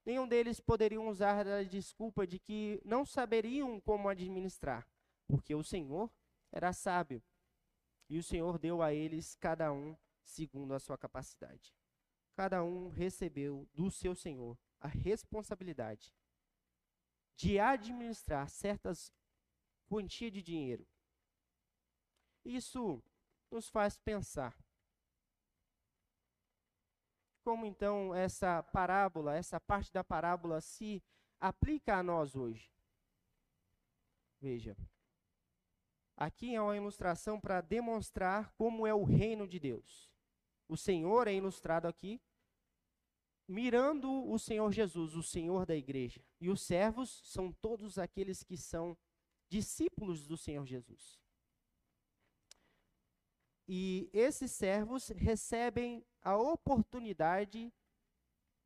Nenhum 0.04 0.26
deles 0.26 0.60
poderiam 0.60 1.08
usar 1.08 1.46
a 1.46 1.62
desculpa 1.62 2.26
de 2.26 2.38
que 2.38 2.80
não 2.84 3.04
saberiam 3.04 3.80
como 3.80 4.08
administrar, 4.08 4.86
porque 5.26 5.54
o 5.54 5.64
Senhor 5.64 6.10
era 6.52 6.72
sábio 6.72 7.22
e 8.08 8.18
o 8.18 8.22
Senhor 8.22 8.58
deu 8.58 8.80
a 8.80 8.94
eles 8.94 9.34
cada 9.34 9.72
um 9.72 9.96
segundo 10.28 10.74
a 10.74 10.78
sua 10.78 10.96
capacidade. 10.96 11.74
Cada 12.34 12.62
um 12.62 12.88
recebeu 12.88 13.68
do 13.74 13.90
seu 13.90 14.14
Senhor 14.14 14.56
a 14.80 14.86
responsabilidade 14.86 16.14
de 17.36 17.58
administrar 17.58 18.48
certas 18.48 19.12
quantias 19.88 20.32
de 20.32 20.42
dinheiro. 20.42 20.86
Isso 22.44 23.02
nos 23.50 23.68
faz 23.68 23.96
pensar 23.96 24.56
como 27.48 27.64
então 27.64 28.14
essa 28.14 28.62
parábola, 28.62 29.34
essa 29.34 29.58
parte 29.58 29.90
da 29.90 30.04
parábola 30.04 30.60
se 30.60 31.02
aplica 31.40 31.96
a 31.96 32.02
nós 32.02 32.36
hoje? 32.36 32.70
Veja. 34.38 34.76
Aqui 36.14 36.54
é 36.54 36.60
uma 36.60 36.76
ilustração 36.76 37.40
para 37.40 37.62
demonstrar 37.62 38.52
como 38.52 38.86
é 38.86 38.92
o 38.92 39.02
reino 39.02 39.48
de 39.48 39.58
Deus. 39.58 40.07
O 40.68 40.76
Senhor 40.76 41.26
é 41.26 41.34
ilustrado 41.34 41.88
aqui 41.88 42.20
mirando 43.48 44.30
o 44.30 44.38
Senhor 44.38 44.70
Jesus, 44.70 45.14
o 45.14 45.22
Senhor 45.22 45.64
da 45.64 45.74
igreja. 45.74 46.22
E 46.38 46.50
os 46.50 46.60
servos 46.60 47.22
são 47.24 47.50
todos 47.50 47.98
aqueles 47.98 48.42
que 48.42 48.58
são 48.58 48.96
discípulos 49.48 50.26
do 50.26 50.36
Senhor 50.36 50.66
Jesus. 50.66 51.18
E 53.66 54.10
esses 54.12 54.52
servos 54.52 55.08
recebem 55.08 56.04
a 56.20 56.36
oportunidade 56.36 57.72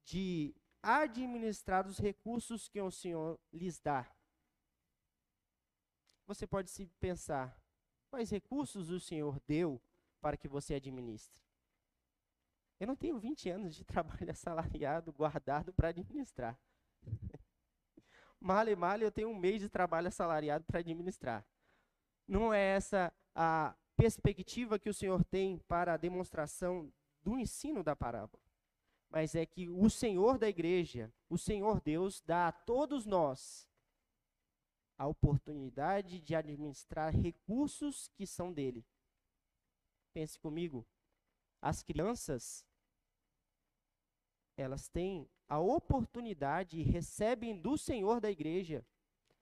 de 0.05 0.55
administrar 0.83 1.87
os 1.87 1.99
recursos 1.99 2.69
que 2.69 2.81
o 2.81 2.91
Senhor 2.91 3.39
lhes 3.53 3.79
dá. 3.79 4.13
Você 6.27 6.47
pode 6.47 6.71
se 6.71 6.87
pensar, 6.99 7.57
quais 8.11 8.31
recursos 8.31 8.91
o 8.91 8.99
Senhor 8.99 9.41
deu 9.47 9.81
para 10.21 10.37
que 10.37 10.49
você 10.49 10.75
administre? 10.75 11.52
Eu 12.83 12.89
não 12.89 12.97
tenho 12.97 13.17
20 13.17 13.49
anos 13.49 13.77
de 13.77 13.85
trabalho 13.87 14.29
assalariado 14.29 15.13
guardado 15.13 15.73
para 15.73 15.91
administrar. 15.91 16.59
Male, 18.41 18.75
male, 18.75 19.05
eu 19.05 19.13
tenho 19.13 19.29
um 19.29 19.39
mês 19.39 19.61
de 19.61 19.69
trabalho 19.69 20.09
assalariado 20.09 20.65
para 20.65 20.81
administrar. 20.81 21.47
Não 22.27 22.53
é 22.53 22.61
essa 22.75 23.13
a 23.37 23.73
perspectiva 23.97 24.81
que 24.81 24.89
o 24.89 24.95
Senhor 24.95 25.23
tem 25.23 25.59
para 25.59 25.95
a 25.95 25.97
demonstração 25.97 26.93
do 27.23 27.39
ensino 27.39 27.85
da 27.85 27.95
parábola, 27.95 28.43
mas 29.09 29.37
é 29.37 29.47
que 29.47 29.71
o 29.71 29.89
Senhor 29.89 30.39
da 30.39 30.49
igreja, 30.49 31.15
o 31.31 31.39
Senhor 31.39 31.81
Deus, 31.81 32.21
dá 32.21 32.49
a 32.49 32.53
todos 32.53 33.07
nós 33.07 33.71
a 34.99 35.07
oportunidade 35.07 36.21
de 36.21 36.35
administrar 36.35 37.15
recursos 37.15 38.09
que 38.09 38.27
são 38.27 38.53
dele. 38.53 38.85
Pense 40.13 40.37
comigo, 40.37 40.85
as 41.61 41.81
crianças, 41.81 42.67
elas 44.63 44.89
têm 44.89 45.29
a 45.49 45.59
oportunidade 45.59 46.79
e 46.79 46.83
recebem 46.83 47.57
do 47.57 47.77
Senhor 47.77 48.21
da 48.21 48.31
igreja 48.31 48.85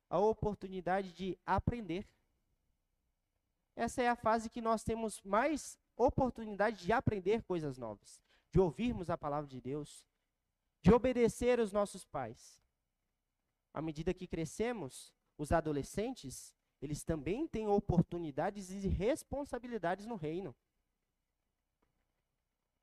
a 0.08 0.18
oportunidade 0.18 1.12
de 1.12 1.38
aprender. 1.46 2.08
Essa 3.76 4.02
é 4.02 4.08
a 4.08 4.16
fase 4.16 4.50
que 4.50 4.60
nós 4.60 4.82
temos 4.82 5.22
mais 5.22 5.78
oportunidade 5.96 6.84
de 6.84 6.92
aprender 6.92 7.42
coisas 7.42 7.78
novas, 7.78 8.20
de 8.50 8.58
ouvirmos 8.58 9.08
a 9.08 9.16
palavra 9.16 9.48
de 9.48 9.60
Deus, 9.60 10.04
de 10.82 10.92
obedecer 10.92 11.60
os 11.60 11.72
nossos 11.72 12.04
pais. 12.04 12.60
À 13.72 13.80
medida 13.80 14.12
que 14.12 14.26
crescemos, 14.26 15.14
os 15.38 15.52
adolescentes, 15.52 16.52
eles 16.82 17.04
também 17.04 17.46
têm 17.46 17.68
oportunidades 17.68 18.70
e 18.70 18.88
responsabilidades 18.88 20.06
no 20.06 20.16
reino. 20.16 20.54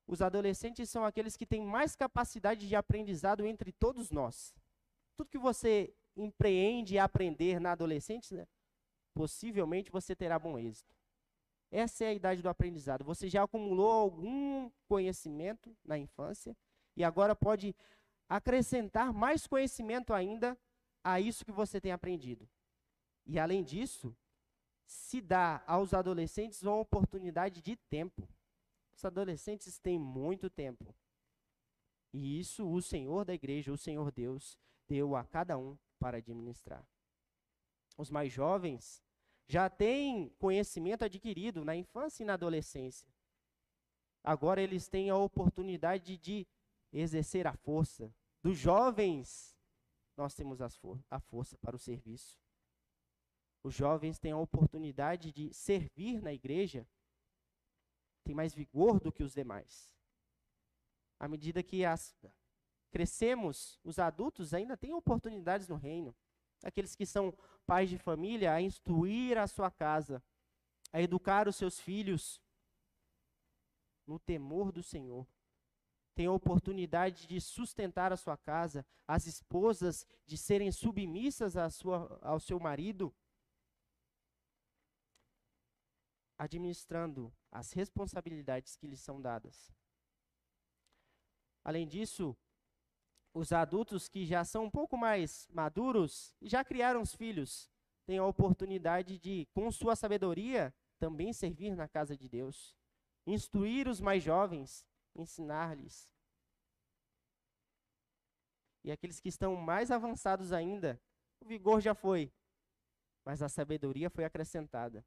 Os 0.08 0.22
adolescentes 0.22 0.90
são 0.90 1.04
aqueles 1.04 1.36
que 1.36 1.46
têm 1.46 1.66
mais 1.66 1.96
capacidade 1.96 2.68
de 2.68 2.76
aprendizado 2.76 3.46
entre 3.46 3.74
todos 3.74 4.10
nós. 4.10 4.56
Tudo 5.18 5.30
que 5.30 5.38
você 5.38 5.94
empreende 6.16 6.98
aprender 6.98 7.60
na 7.60 7.74
adolescência, 7.74 8.38
né, 8.38 8.48
possivelmente 9.14 9.92
você 9.92 10.16
terá 10.16 10.40
bom 10.40 10.58
êxito. 10.58 10.96
Essa 11.70 12.06
é 12.06 12.08
a 12.08 12.14
idade 12.14 12.42
do 12.42 12.48
aprendizado. 12.48 13.04
Você 13.04 13.28
já 13.28 13.44
acumulou 13.44 13.92
algum 13.92 14.72
conhecimento 14.88 15.76
na 15.84 15.98
infância 15.98 16.56
e 16.96 17.04
agora 17.04 17.36
pode 17.36 17.76
acrescentar 18.30 19.14
mais 19.14 19.46
conhecimento 19.46 20.14
ainda 20.14 20.58
a 21.04 21.20
isso 21.20 21.44
que 21.44 21.52
você 21.52 21.82
tem 21.82 21.92
aprendido. 21.92 22.48
E 23.26 23.38
além 23.38 23.64
disso, 23.64 24.16
se 24.86 25.20
dá 25.20 25.62
aos 25.68 25.94
adolescentes 25.94 26.64
uma 26.64 26.76
oportunidade 26.76 27.62
de 27.62 27.76
tempo. 27.76 28.28
Os 28.98 29.06
adolescentes 29.06 29.78
têm 29.78 30.00
muito 30.00 30.50
tempo. 30.50 30.96
E 32.12 32.40
isso 32.40 32.68
o 32.68 32.82
Senhor 32.82 33.24
da 33.24 33.34
igreja, 33.36 33.72
o 33.72 33.78
Senhor 33.78 34.12
Deus, 34.12 34.58
deu 34.88 35.16
a 35.16 35.24
cada 35.24 35.56
um 35.56 35.78
para 36.00 36.18
administrar. 36.18 36.84
Os 37.96 38.10
mais 38.10 38.34
jovens 38.34 39.04
já 39.48 39.70
têm 39.70 40.30
conhecimento 40.40 41.06
adquirido 41.06 41.64
na 41.64 41.76
infância 41.76 42.24
e 42.24 42.26
na 42.26 42.34
adolescência. 42.34 43.08
Agora 44.24 44.64
eles 44.64 44.88
têm 44.88 45.12
a 45.12 45.16
oportunidade 45.16 46.18
de 46.18 46.48
exercer 46.92 47.46
a 47.46 47.54
força. 47.54 48.12
Dos 48.42 48.58
jovens, 48.58 49.56
nós 50.18 50.34
temos 50.34 50.58
for 50.78 51.00
a 51.08 51.20
força 51.20 51.56
para 51.60 51.76
o 51.76 51.80
serviço. 51.80 52.40
Os 53.62 53.76
jovens 53.76 54.18
têm 54.18 54.32
a 54.32 54.38
oportunidade 54.38 55.32
de 55.32 55.54
servir 55.54 56.20
na 56.20 56.34
igreja, 56.34 56.88
tem 58.28 58.36
mais 58.36 58.54
vigor 58.54 59.00
do 59.00 59.10
que 59.10 59.24
os 59.24 59.34
demais. 59.34 59.90
À 61.18 61.30
medida 61.30 61.64
que 61.64 61.86
as, 61.86 62.14
crescemos, 62.92 63.80
os 63.86 64.00
adultos 64.00 64.54
ainda 64.54 64.76
têm 64.76 64.94
oportunidades 64.94 65.70
no 65.70 65.78
reino. 65.78 66.14
Aqueles 66.62 66.94
que 66.94 67.06
são 67.06 67.34
pais 67.66 67.90
de 67.90 67.98
família, 67.98 68.54
a 68.54 68.62
instruir 68.62 69.38
a 69.38 69.48
sua 69.48 69.72
casa, 69.72 70.22
a 70.92 71.02
educar 71.02 71.48
os 71.48 71.56
seus 71.56 71.80
filhos 71.80 72.42
no 74.06 74.20
temor 74.20 74.74
do 74.74 74.84
Senhor. 74.84 75.26
Tem 76.14 76.26
a 76.26 76.32
oportunidade 76.34 77.28
de 77.28 77.40
sustentar 77.40 78.12
a 78.12 78.18
sua 78.18 78.36
casa, 78.36 78.86
as 79.08 79.26
esposas 79.26 80.06
de 80.26 80.38
serem 80.38 80.70
submissas 80.70 81.56
à 81.56 81.70
sua, 81.70 82.20
ao 82.22 82.42
seu 82.42 82.60
marido, 82.60 83.16
administrando 86.38 87.34
as 87.58 87.72
responsabilidades 87.72 88.76
que 88.76 88.86
lhes 88.86 89.00
são 89.00 89.20
dadas. 89.20 89.74
Além 91.64 91.88
disso, 91.88 92.38
os 93.34 93.52
adultos 93.52 94.08
que 94.08 94.26
já 94.26 94.46
são 94.46 94.66
um 94.66 94.70
pouco 94.70 94.96
mais 94.96 95.48
maduros, 95.50 96.36
já 96.40 96.64
criaram 96.64 97.02
os 97.02 97.16
filhos, 97.16 97.68
têm 98.06 98.20
a 98.20 98.26
oportunidade 98.26 99.18
de, 99.18 99.48
com 99.56 99.72
sua 99.72 99.96
sabedoria, 99.96 100.74
também 101.00 101.34
servir 101.34 101.76
na 101.76 101.88
casa 101.88 102.16
de 102.16 102.30
Deus. 102.30 102.78
Instruir 103.26 103.88
os 103.88 104.00
mais 104.00 104.24
jovens, 104.24 104.86
ensinar-lhes. 105.16 106.08
E 108.84 108.92
aqueles 108.92 109.20
que 109.20 109.30
estão 109.30 109.56
mais 109.56 109.90
avançados 109.90 110.54
ainda, 110.54 111.02
o 111.42 111.46
vigor 111.46 111.82
já 111.82 111.96
foi, 111.96 112.32
mas 113.26 113.42
a 113.42 113.50
sabedoria 113.50 114.12
foi 114.12 114.24
acrescentada. 114.24 115.04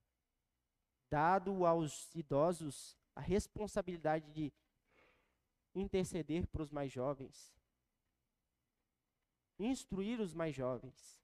Dado 1.10 1.66
aos 1.66 2.14
idosos 2.14 2.96
a 3.16 3.20
responsabilidade 3.20 4.30
de 4.30 4.52
interceder 5.74 6.46
para 6.46 6.62
os 6.62 6.70
mais 6.70 6.90
jovens, 6.92 7.52
instruir 9.58 10.20
os 10.20 10.32
mais 10.32 10.54
jovens. 10.54 11.20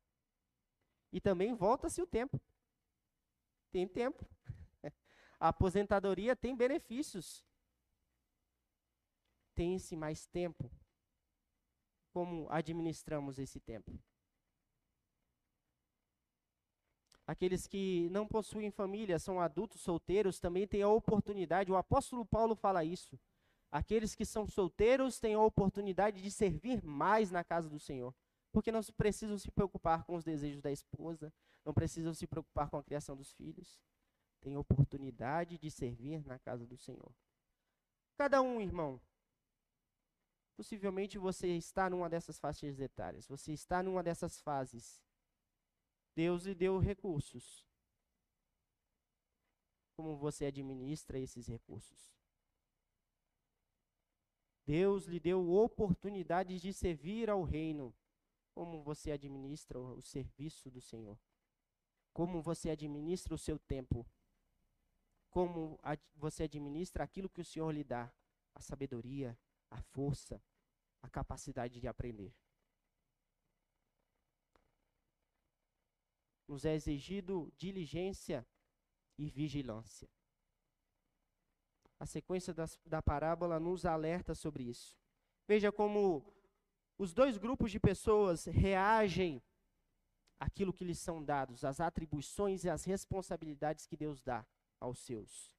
E 1.13 1.21
também 1.21 1.55
volta-se 1.55 2.03
o 2.03 2.07
tempo. 2.07 2.41
Tem 3.71 3.87
tempo. 3.87 4.29
A 5.39 5.49
aposentadoria 5.49 6.35
tem 6.35 6.57
benefícios. 6.57 7.45
Tem-se 9.55 9.97
mais 9.97 10.27
tempo. 10.27 10.71
Como 12.13 12.51
administramos 12.51 13.39
esse 13.39 13.61
tempo? 13.61 13.99
Aqueles 17.27 17.67
que 17.67 18.09
não 18.11 18.27
possuem 18.27 18.71
família, 18.71 19.19
são 19.19 19.41
adultos 19.41 19.81
solteiros, 19.81 20.39
também 20.39 20.67
têm 20.67 20.83
a 20.83 20.89
oportunidade, 20.89 21.73
o 21.73 21.77
apóstolo 21.77 22.25
Paulo 22.25 22.55
fala 22.55 22.85
isso. 22.85 23.19
Aqueles 23.71 24.15
que 24.15 24.25
são 24.25 24.47
solteiros 24.47 25.19
têm 25.19 25.35
a 25.35 25.41
oportunidade 25.41 26.23
de 26.23 26.31
servir 26.31 26.85
mais 26.85 27.31
na 27.31 27.43
casa 27.43 27.69
do 27.69 27.81
Senhor 27.81 28.15
porque 28.57 28.73
não 28.73 28.81
precisam 28.97 29.37
se 29.37 29.51
preocupar 29.51 30.03
com 30.05 30.15
os 30.17 30.25
desejos 30.25 30.63
da 30.63 30.73
esposa, 30.73 31.31
não 31.63 31.75
precisam 31.75 32.15
se 32.15 32.27
preocupar 32.27 32.71
com 32.71 32.79
a 32.79 32.83
criação 32.83 33.15
dos 33.15 33.31
filhos. 33.35 33.79
Tem 34.41 34.57
oportunidade 34.57 35.59
de 35.59 35.71
servir 35.71 36.25
na 36.25 36.39
casa 36.39 36.67
do 36.67 36.75
Senhor. 36.79 37.15
Cada 38.17 38.41
um, 38.41 38.59
irmão, 38.59 38.99
possivelmente 40.57 41.19
você 41.19 41.49
está 41.49 41.91
numa 41.91 42.09
dessas 42.09 42.39
faixas 42.39 42.81
etárias, 42.81 43.29
você 43.29 43.53
está 43.53 43.83
numa 43.83 44.03
dessas 44.03 44.41
fases. 44.41 45.05
Deus 46.17 46.47
lhe 46.47 46.55
deu 46.55 46.79
recursos. 46.79 47.63
Como 49.95 50.17
você 50.17 50.47
administra 50.47 51.19
esses 51.19 51.47
recursos? 51.47 52.11
Deus 54.65 55.05
lhe 55.05 55.21
deu 55.21 55.49
oportunidades 55.53 56.63
de 56.63 56.73
servir 56.73 57.29
ao 57.29 57.43
reino 57.43 57.95
como 58.55 58.83
você 58.83 59.13
administra 59.13 59.79
o 59.79 60.01
serviço 60.01 60.71
do 60.71 60.81
Senhor? 60.81 61.19
Como 62.15 62.41
você 62.41 62.71
administra 62.71 63.35
o 63.35 63.39
seu 63.39 63.59
tempo? 63.59 64.07
Como 65.29 65.79
você 66.15 66.45
administra 66.45 67.05
aquilo 67.05 67.29
que 67.29 67.43
o 67.43 67.45
Senhor 67.45 67.71
lhe 67.71 67.85
dá? 67.85 68.11
A 68.55 68.63
sabedoria, 68.63 69.39
a 69.71 69.83
força, 69.83 70.43
a 71.03 71.11
capacidade 71.11 71.79
de 71.79 71.87
aprender. 71.87 72.35
Nos 76.47 76.65
é 76.65 76.75
exigido 76.75 77.53
diligência 77.57 78.47
e 79.19 79.29
vigilância. 79.29 80.09
A 81.99 82.07
sequência 82.07 82.53
das, 82.53 82.79
da 82.85 83.03
parábola 83.03 83.59
nos 83.59 83.85
alerta 83.85 84.35
sobre 84.35 84.65
isso. 84.65 84.97
Veja 85.49 85.73
como 85.73 86.25
os 86.99 87.13
dois 87.13 87.37
grupos 87.37 87.71
de 87.71 87.81
pessoas 87.81 88.45
reagem 88.45 89.43
àquilo 90.39 90.73
que 90.73 90.85
lhes 90.85 90.99
são 90.99 91.25
dados, 91.25 91.65
às 91.65 91.81
atribuições 91.81 92.65
e 92.65 92.71
às 92.71 92.85
responsabilidades 92.85 93.87
que 93.87 93.97
Deus 93.97 94.23
dá 94.23 94.47
aos 94.79 94.99
seus. 94.99 95.53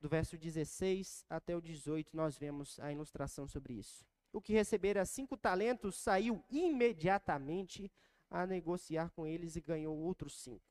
Do 0.00 0.08
verso 0.08 0.36
16 0.36 1.24
até 1.30 1.56
o 1.56 1.60
18, 1.60 2.16
nós 2.16 2.36
vemos 2.36 2.78
a 2.80 2.90
ilustração 2.90 3.46
sobre 3.46 3.74
isso. 3.74 4.04
O 4.32 4.40
que 4.40 4.52
recebera 4.52 5.04
cinco 5.04 5.36
talentos 5.36 5.96
saiu 5.96 6.42
imediatamente 6.50 7.90
a 8.32 8.46
negociar 8.46 9.10
com 9.10 9.26
eles 9.26 9.56
e 9.56 9.60
ganhou 9.60 9.94
outros 9.94 10.40
cinco. 10.40 10.64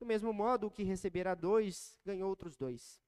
Do 0.00 0.04
mesmo 0.04 0.32
modo, 0.32 0.66
o 0.66 0.70
que 0.70 0.82
recebera 0.82 1.34
dois 1.34 1.96
ganhou 2.04 2.28
outros 2.28 2.56
dois. 2.56 3.00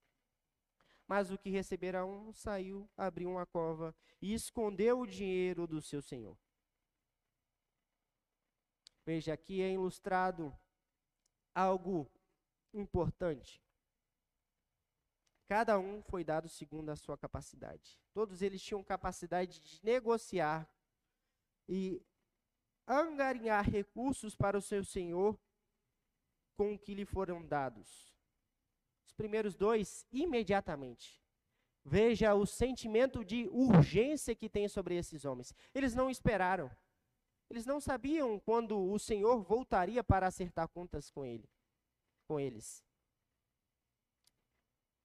Mas 1.09 1.31
o 1.31 1.37
que 1.37 1.51
recebera 1.51 2.07
um 2.07 2.33
saiu, 2.33 2.89
abriu 2.97 3.31
uma 3.31 3.45
cova 3.45 3.95
e 4.23 4.33
escondeu 4.33 5.01
o 5.01 5.07
dinheiro 5.07 5.67
do 5.67 5.83
seu 5.83 6.01
senhor. 6.01 6.39
Veja, 9.05 9.33
aqui 9.33 9.61
é 9.61 9.73
ilustrado 9.73 10.57
algo 11.53 12.09
importante. 12.73 13.61
Cada 15.49 15.79
um 15.79 16.01
foi 16.03 16.23
dado 16.23 16.49
segundo 16.49 16.91
a 16.91 16.97
sua 16.97 17.19
capacidade. 17.19 17.99
Todos 18.13 18.41
eles 18.41 18.63
tinham 18.63 18.83
capacidade 18.85 19.61
de 19.61 19.85
negociar 19.85 20.69
e 21.69 22.01
angariar 22.87 23.69
recursos 23.69 24.35
para 24.35 24.57
o 24.57 24.63
seu 24.63 24.85
senhor 24.85 25.39
com 26.57 26.75
o 26.75 26.79
que 26.79 26.95
lhe 26.95 27.05
foram 27.05 27.45
dados 27.45 28.17
primeiros 29.17 29.57
dois 29.57 30.07
imediatamente. 30.13 31.21
Veja 31.85 32.35
o 32.35 32.47
sentimento 32.47 33.25
de 33.25 33.49
urgência 33.49 34.35
que 34.35 34.49
tem 34.49 34.69
sobre 34.69 34.97
esses 34.97 35.25
homens. 35.25 35.55
Eles 35.75 35.95
não 35.95 36.11
esperaram. 36.11 36.71
Eles 37.49 37.65
não 37.65 37.81
sabiam 37.81 38.41
quando 38.41 38.77
o 38.79 38.99
Senhor 38.99 39.43
voltaria 39.43 40.03
para 40.03 40.27
acertar 40.27 40.69
contas 40.69 41.11
com 41.11 41.25
ele, 41.25 41.49
com 42.27 42.41
eles. 42.41 42.85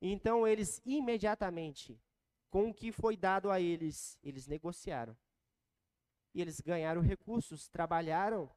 Então 0.01 0.47
eles 0.47 0.81
imediatamente, 0.83 2.01
com 2.49 2.69
o 2.69 2.73
que 2.73 2.91
foi 2.91 3.15
dado 3.15 3.51
a 3.51 3.61
eles, 3.61 4.17
eles 4.23 4.47
negociaram. 4.47 5.15
E 6.33 6.41
eles 6.41 6.59
ganharam 6.61 7.01
recursos, 7.01 7.67
trabalharam, 7.67 8.49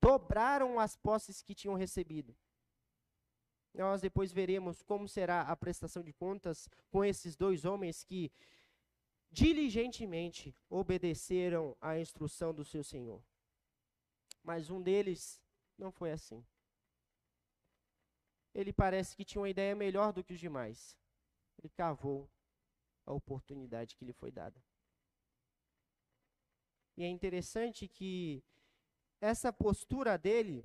dobraram 0.00 0.78
as 0.78 0.96
posses 0.96 1.42
que 1.42 1.54
tinham 1.54 1.74
recebido. 1.74 2.36
Nós 3.74 4.00
depois 4.00 4.32
veremos 4.32 4.82
como 4.82 5.06
será 5.06 5.42
a 5.42 5.56
prestação 5.56 6.02
de 6.02 6.12
contas 6.12 6.68
com 6.90 7.04
esses 7.04 7.36
dois 7.36 7.64
homens 7.64 8.04
que 8.04 8.32
diligentemente 9.30 10.56
obedeceram 10.70 11.76
à 11.80 11.98
instrução 11.98 12.54
do 12.54 12.64
seu 12.64 12.82
Senhor. 12.82 13.22
Mas 14.42 14.70
um 14.70 14.80
deles 14.80 15.42
não 15.76 15.90
foi 15.90 16.12
assim. 16.12 16.44
Ele 18.54 18.72
parece 18.72 19.14
que 19.14 19.24
tinha 19.24 19.42
uma 19.42 19.50
ideia 19.50 19.74
melhor 19.74 20.12
do 20.12 20.24
que 20.24 20.32
os 20.32 20.40
demais. 20.40 20.96
Ele 21.58 21.68
cavou 21.68 22.30
a 23.04 23.12
oportunidade 23.12 23.94
que 23.96 24.04
lhe 24.04 24.12
foi 24.14 24.30
dada. 24.30 24.62
E 26.96 27.04
é 27.04 27.08
interessante 27.08 27.86
que 27.86 28.42
essa 29.20 29.52
postura 29.52 30.16
dele, 30.16 30.64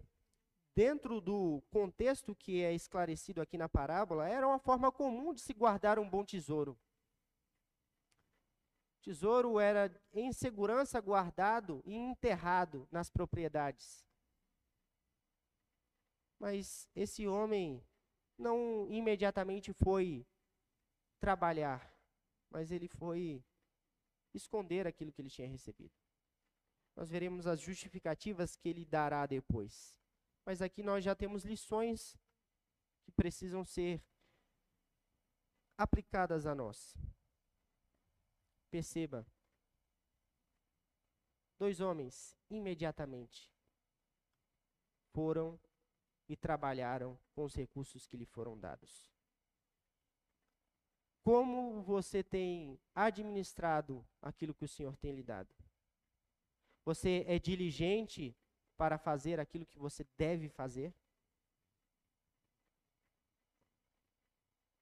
dentro 0.73 1.19
do 1.19 1.61
contexto 1.69 2.33
que 2.33 2.61
é 2.61 2.73
esclarecido 2.73 3.41
aqui 3.41 3.57
na 3.57 3.67
parábola, 3.67 4.27
era 4.27 4.47
uma 4.47 4.59
forma 4.59 4.91
comum 4.91 5.33
de 5.33 5.41
se 5.41 5.53
guardar 5.53 5.99
um 5.99 6.09
bom 6.09 6.23
tesouro. 6.23 6.79
O 8.97 9.01
tesouro 9.01 9.59
era 9.59 9.91
em 10.13 10.31
segurança 10.31 11.01
guardado 11.01 11.81
e 11.85 11.95
enterrado 11.95 12.87
nas 12.91 13.09
propriedades. 13.09 14.05
Mas 16.39 16.89
esse 16.95 17.27
homem 17.27 17.83
não 18.37 18.87
imediatamente 18.89 19.73
foi 19.73 20.25
trabalhar, 21.19 21.93
mas 22.49 22.71
ele 22.71 22.87
foi 22.87 23.43
esconder 24.33 24.87
aquilo 24.87 25.11
que 25.11 25.21
ele 25.21 25.29
tinha 25.29 25.47
recebido. 25.47 26.00
Nós 27.01 27.09
veremos 27.09 27.47
as 27.47 27.59
justificativas 27.59 28.55
que 28.55 28.69
ele 28.69 28.85
dará 28.85 29.25
depois. 29.25 29.97
Mas 30.45 30.61
aqui 30.61 30.83
nós 30.83 31.03
já 31.03 31.15
temos 31.15 31.43
lições 31.43 32.15
que 33.03 33.11
precisam 33.11 33.65
ser 33.65 33.99
aplicadas 35.75 36.45
a 36.45 36.53
nós. 36.53 36.95
Perceba. 38.69 39.25
Dois 41.57 41.81
homens, 41.81 42.37
imediatamente, 42.51 43.51
foram 45.11 45.59
e 46.29 46.37
trabalharam 46.37 47.17
com 47.33 47.45
os 47.45 47.55
recursos 47.55 48.05
que 48.05 48.15
lhe 48.15 48.27
foram 48.27 48.59
dados. 48.59 49.11
Como 51.23 51.81
você 51.81 52.23
tem 52.23 52.79
administrado 52.93 54.07
aquilo 54.21 54.53
que 54.53 54.65
o 54.65 54.69
Senhor 54.69 54.95
tem 54.97 55.15
lhe 55.15 55.23
dado? 55.23 55.60
Você 56.83 57.23
é 57.27 57.37
diligente 57.37 58.35
para 58.75 58.97
fazer 58.97 59.39
aquilo 59.39 59.65
que 59.65 59.77
você 59.77 60.03
deve 60.17 60.49
fazer? 60.49 60.93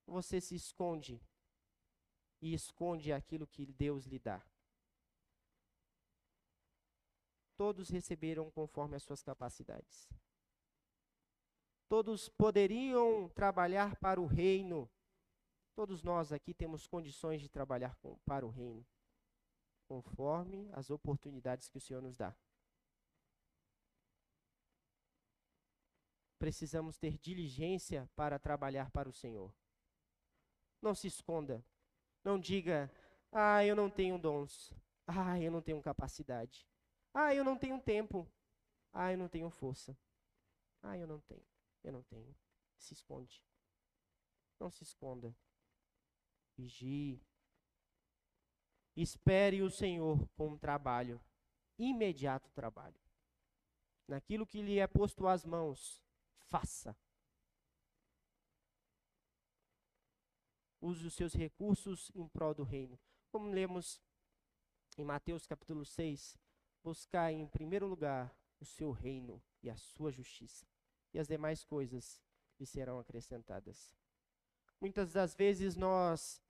Você 0.08 0.40
se 0.40 0.56
esconde 0.56 1.22
e 2.42 2.54
esconde 2.54 3.12
aquilo 3.12 3.46
que 3.46 3.66
Deus 3.66 4.06
lhe 4.06 4.18
dá? 4.18 4.42
Todos 7.58 7.90
receberam 7.90 8.50
conforme 8.50 8.96
as 8.96 9.04
suas 9.04 9.22
capacidades. 9.22 10.08
Todos 11.90 12.30
poderiam 12.30 13.28
trabalhar 13.30 13.98
para 13.98 14.22
o 14.22 14.26
reino. 14.26 14.90
Todos 15.76 16.02
nós 16.02 16.32
aqui 16.32 16.54
temos 16.54 16.88
condições 16.88 17.42
de 17.42 17.50
trabalhar 17.50 17.96
com, 17.98 18.18
para 18.20 18.46
o 18.46 18.50
reino 18.50 18.86
conforme 19.90 20.70
as 20.74 20.92
oportunidades 20.92 21.68
que 21.68 21.80
o 21.80 21.82
Senhor 21.82 22.00
nos 22.00 22.16
dá. 22.16 22.38
Precisamos 26.38 26.96
ter 27.00 27.18
diligência 27.18 28.08
para 28.16 28.38
trabalhar 28.38 28.92
para 28.92 29.10
o 29.10 29.14
Senhor. 29.14 29.52
Não 30.80 30.94
se 30.94 31.08
esconda. 31.08 31.66
Não 32.24 32.40
diga, 32.40 32.90
ah, 33.32 33.66
eu 33.66 33.76
não 33.76 33.90
tenho 33.90 34.20
dons. 34.20 34.72
Ah, 35.08 35.40
eu 35.42 35.52
não 35.52 35.62
tenho 35.62 35.82
capacidade. 35.82 36.68
Ah, 37.12 37.34
eu 37.34 37.44
não 37.44 37.58
tenho 37.58 37.82
tempo. 37.82 38.32
Ah, 38.94 39.12
eu 39.12 39.18
não 39.18 39.28
tenho 39.28 39.50
força. 39.50 39.98
Ah, 40.84 40.96
eu 40.96 41.08
não 41.08 41.20
tenho. 41.20 41.46
Eu 41.84 41.92
não 41.92 42.04
tenho. 42.04 42.34
Se 42.78 42.94
esconde. 42.94 43.44
Não 44.60 44.70
se 44.70 44.84
esconda. 44.84 45.36
Vigie. 46.56 47.20
Espere 49.02 49.62
o 49.62 49.72
Senhor 49.72 50.28
com 50.36 50.50
um 50.50 50.58
trabalho, 50.58 51.24
imediato 51.78 52.52
trabalho. 52.52 53.00
Naquilo 54.06 54.46
que 54.46 54.62
lhe 54.62 54.78
é 54.78 54.88
posto 54.88 55.26
às 55.26 55.46
mãos, 55.46 56.04
faça. 56.50 56.94
Use 60.82 61.08
os 61.08 61.14
seus 61.14 61.34
recursos 61.34 62.12
em 62.14 62.28
prol 62.28 62.54
do 62.54 62.64
reino. 62.64 63.00
Como 63.32 63.50
lemos 63.50 64.02
em 64.98 65.06
Mateus 65.06 65.48
capítulo 65.48 65.86
6, 65.86 66.38
buscar 66.84 67.32
em 67.32 67.48
primeiro 67.48 67.88
lugar 67.88 68.38
o 68.60 68.66
seu 68.66 68.92
reino 68.92 69.42
e 69.64 69.70
a 69.70 69.78
sua 69.78 70.12
justiça, 70.12 70.68
e 71.14 71.20
as 71.20 71.30
demais 71.30 71.64
coisas 71.64 72.22
lhe 72.60 72.66
serão 72.66 73.00
acrescentadas. 73.00 73.96
Muitas 74.82 75.14
das 75.14 75.34
vezes 75.34 75.78
nós 75.78 76.44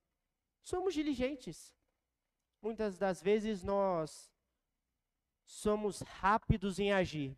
somos 0.64 0.96
diligentes, 0.96 1.78
Muitas 2.62 2.98
das 2.98 3.22
vezes 3.22 3.64
nós 3.64 4.32
somos 5.44 6.02
rápidos 6.02 6.78
em 6.78 6.92
agir, 6.92 7.38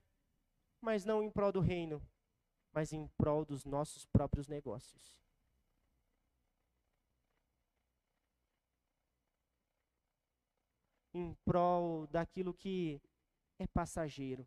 mas 0.82 1.06
não 1.06 1.22
em 1.24 1.30
prol 1.30 1.52
do 1.52 1.60
reino, 1.60 2.02
mas 2.74 2.92
em 2.92 3.08
prol 3.18 3.46
dos 3.46 3.64
nossos 3.64 4.06
próprios 4.06 4.48
negócios. 4.48 5.22
Em 11.14 11.34
prol 11.46 12.08
daquilo 12.08 12.54
que 12.54 13.02
é 13.60 13.68
passageiro. 13.68 14.46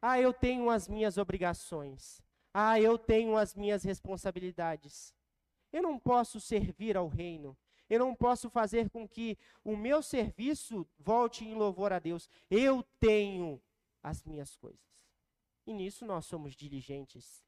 Ah, 0.00 0.18
eu 0.18 0.32
tenho 0.32 0.70
as 0.70 0.88
minhas 0.88 1.18
obrigações. 1.18 2.22
Ah, 2.54 2.80
eu 2.80 2.98
tenho 2.98 3.36
as 3.36 3.54
minhas 3.54 3.82
responsabilidades. 3.82 5.14
Eu 5.72 5.82
não 5.82 5.98
posso 5.98 6.40
servir 6.40 6.96
ao 6.96 7.08
reino. 7.08 7.56
Eu 7.90 7.98
não 7.98 8.14
posso 8.14 8.48
fazer 8.48 8.88
com 8.88 9.06
que 9.06 9.36
o 9.64 9.76
meu 9.76 10.00
serviço 10.00 10.88
volte 10.96 11.44
em 11.44 11.54
louvor 11.54 11.92
a 11.92 11.98
Deus. 11.98 12.30
Eu 12.48 12.84
tenho 13.00 13.60
as 14.00 14.22
minhas 14.22 14.54
coisas. 14.56 15.10
E 15.66 15.74
nisso 15.74 16.06
nós 16.06 16.24
somos 16.24 16.54
diligentes. 16.54 17.44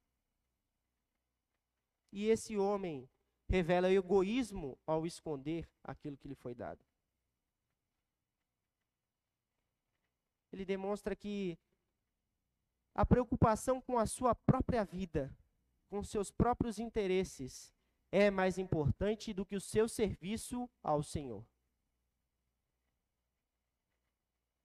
E 2.11 2.27
esse 2.27 2.59
homem 2.59 3.09
revela 3.49 3.91
egoísmo 3.91 4.77
ao 4.85 5.07
esconder 5.07 5.71
aquilo 5.85 6.17
que 6.17 6.27
lhe 6.27 6.35
foi 6.35 6.55
dado. 6.55 6.85
Ele 10.53 10.65
demonstra 10.65 11.15
que 11.15 11.57
a 12.95 13.07
preocupação 13.07 13.81
com 13.81 13.97
a 13.97 14.07
sua 14.07 14.35
própria 14.35 14.85
vida, 14.85 15.35
com 15.89 16.03
seus 16.03 16.31
próprios 16.31 16.79
interesses, 16.79 17.73
é 18.13 18.31
mais 18.31 18.59
importante 18.59 19.33
do 19.33 19.45
que 19.45 19.57
o 19.57 19.61
seu 19.61 19.89
serviço 19.89 20.69
ao 20.83 21.03
Senhor? 21.03 21.43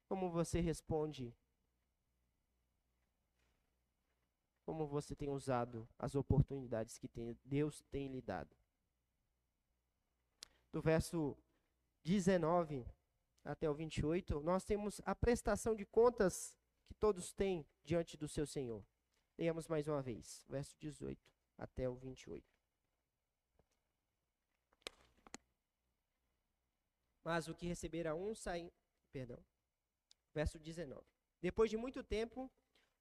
Como 0.09 0.29
você 0.29 0.59
responde? 0.59 1.33
Como 4.65 4.85
você 4.85 5.15
tem 5.15 5.29
usado 5.29 5.87
as 5.97 6.13
oportunidades 6.13 6.97
que 6.97 7.07
tem, 7.07 7.39
Deus 7.45 7.81
tem 7.89 8.09
lhe 8.09 8.21
dado? 8.21 8.53
Do 10.73 10.81
verso 10.81 11.37
19 12.03 12.85
até 13.45 13.69
o 13.69 13.73
28, 13.73 14.41
nós 14.41 14.65
temos 14.65 14.99
a 15.05 15.15
prestação 15.15 15.73
de 15.73 15.85
contas 15.85 16.53
que 16.85 16.93
todos 16.93 17.31
têm 17.31 17.65
diante 17.81 18.17
do 18.17 18.27
seu 18.27 18.45
Senhor. 18.45 18.85
Leamos 19.37 19.69
mais 19.69 19.87
uma 19.87 20.01
vez, 20.01 20.43
verso 20.49 20.75
18 20.79 21.17
até 21.57 21.87
o 21.87 21.95
28. 21.95 22.56
Mas 27.27 27.49
o 27.49 27.53
que 27.53 27.67
receberá 27.67 28.15
um 28.15 28.33
sai. 28.33 28.71
Perdão. 29.11 29.37
Verso 30.33 30.57
19. 30.57 31.03
Depois 31.41 31.69
de 31.69 31.75
muito 31.75 32.01
tempo, 32.01 32.49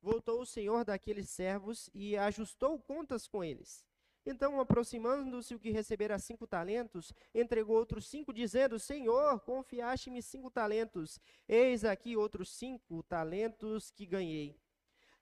voltou 0.02 0.40
o 0.40 0.44
senhor 0.44 0.84
daqueles 0.84 1.30
servos 1.30 1.88
e 1.94 2.16
ajustou 2.16 2.76
contas 2.80 3.28
com 3.28 3.44
eles. 3.44 3.86
Então, 4.26 4.58
aproximando-se 4.58 5.54
o 5.54 5.60
que 5.60 5.70
recebera 5.70 6.18
cinco 6.18 6.44
talentos, 6.44 7.12
entregou 7.32 7.76
outros 7.76 8.08
cinco, 8.08 8.32
dizendo: 8.32 8.80
Senhor, 8.80 9.38
confiaste-me 9.42 10.20
cinco 10.20 10.50
talentos, 10.50 11.20
eis 11.46 11.84
aqui 11.84 12.16
outros 12.16 12.48
cinco 12.48 13.04
talentos 13.04 13.92
que 13.92 14.04
ganhei. 14.04 14.58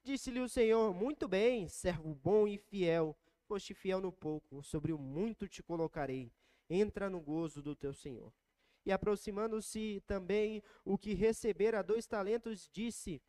Disse-lhe 0.02 0.40
o 0.40 0.48
Senhor: 0.48 0.94
Muito 0.94 1.28
bem, 1.28 1.68
servo 1.68 2.14
bom 2.14 2.48
e 2.48 2.56
fiel, 2.56 3.14
foste 3.42 3.74
fiel 3.74 4.00
no 4.00 4.10
pouco, 4.10 4.62
sobre 4.62 4.94
o 4.94 4.98
muito 4.98 5.46
te 5.46 5.62
colocarei. 5.62 6.32
Entra 6.70 7.10
no 7.10 7.20
gozo 7.20 7.60
do 7.60 7.76
teu 7.76 7.92
Senhor. 7.92 8.32
E 8.84 8.92
aproximando-se 8.92 10.02
também 10.06 10.62
o 10.84 10.98
que 10.98 11.14
recebera 11.14 11.82
dois 11.82 12.06
talentos, 12.06 12.68
disse: 12.72 13.22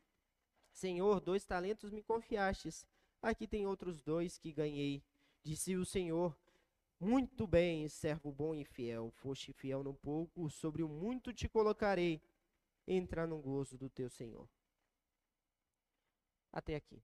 Senhor, 0.72 1.22
dois 1.22 1.46
talentos 1.46 1.91
me 1.91 2.04
confiastes. 2.04 2.86
Aqui 3.22 3.48
tem 3.48 3.65
outros 3.65 4.02
dois 4.02 4.38
que 4.38 4.52
ganhei. 4.52 5.04
Disse 5.41 5.76
o 5.76 5.86
Senhor: 5.86 6.38
Muito 7.00 7.48
bem, 7.48 7.88
servo 7.88 8.32
bom 8.32 8.54
e 8.54 8.65
fiel. 8.65 9.12
Foste 9.12 9.54
fiel 9.54 9.84
no 9.84 9.94
pouco, 9.94 10.50
sobre 10.50 10.84
o 10.84 10.89
muito 10.89 11.34
te 11.34 11.48
colocarei. 11.48 12.22
Entra 12.88 13.26
no 13.26 13.39
gozo 13.39 13.78
do 13.78 13.89
teu 13.89 14.10
Senhor. 14.10 14.48
até 16.56 16.76
aqui. 16.76 17.04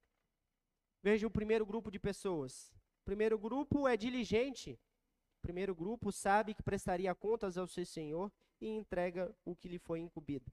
Veja 1.03 1.27
o 1.27 1.31
primeiro 1.31 1.65
grupo 1.65 1.91
de 1.91 1.99
pessoas. 1.99 2.71
O 3.01 3.03
primeiro 3.03 3.37
grupo 3.37 3.87
é 3.87 3.97
diligente. 3.97 4.79
Primeiro 5.41 5.75
grupo 5.75 6.11
sabe 6.11 6.53
que 6.53 6.63
prestaria 6.63 7.13
contas 7.15 7.57
ao 7.57 7.67
seu 7.67 7.85
Senhor 7.85 8.31
e 8.59 8.67
entrega 8.67 9.35
o 9.43 9.55
que 9.55 9.67
lhe 9.67 9.79
foi 9.79 9.99
incumbido. 9.99 10.51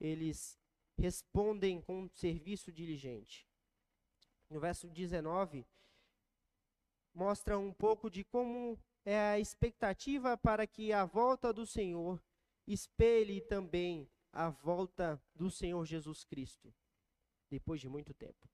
Eles 0.00 0.58
respondem 0.96 1.80
com 1.80 2.02
um 2.02 2.08
serviço 2.08 2.72
diligente. 2.72 3.46
No 4.50 4.58
verso 4.58 4.88
19, 4.88 5.64
mostra 7.14 7.58
um 7.58 7.72
pouco 7.72 8.10
de 8.10 8.24
como 8.24 8.78
é 9.04 9.18
a 9.18 9.38
expectativa 9.38 10.36
para 10.36 10.66
que 10.66 10.92
a 10.92 11.04
volta 11.04 11.52
do 11.52 11.66
Senhor 11.66 12.22
espelhe 12.66 13.40
também 13.40 14.10
a 14.32 14.50
volta 14.50 15.20
do 15.34 15.50
Senhor 15.50 15.84
Jesus 15.86 16.24
Cristo, 16.24 16.74
depois 17.48 17.80
de 17.80 17.88
muito 17.88 18.12
tempo. 18.12 18.48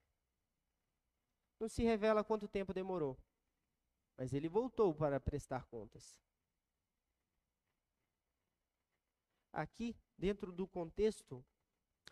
Não 1.58 1.68
se 1.68 1.82
revela 1.82 2.22
quanto 2.24 2.48
tempo 2.48 2.72
demorou, 2.72 3.18
mas 4.16 4.32
ele 4.32 4.48
voltou 4.48 4.94
para 4.94 5.20
prestar 5.20 5.64
contas. 5.66 6.20
Aqui, 9.52 9.96
dentro 10.18 10.52
do 10.52 10.66
contexto, 10.66 11.44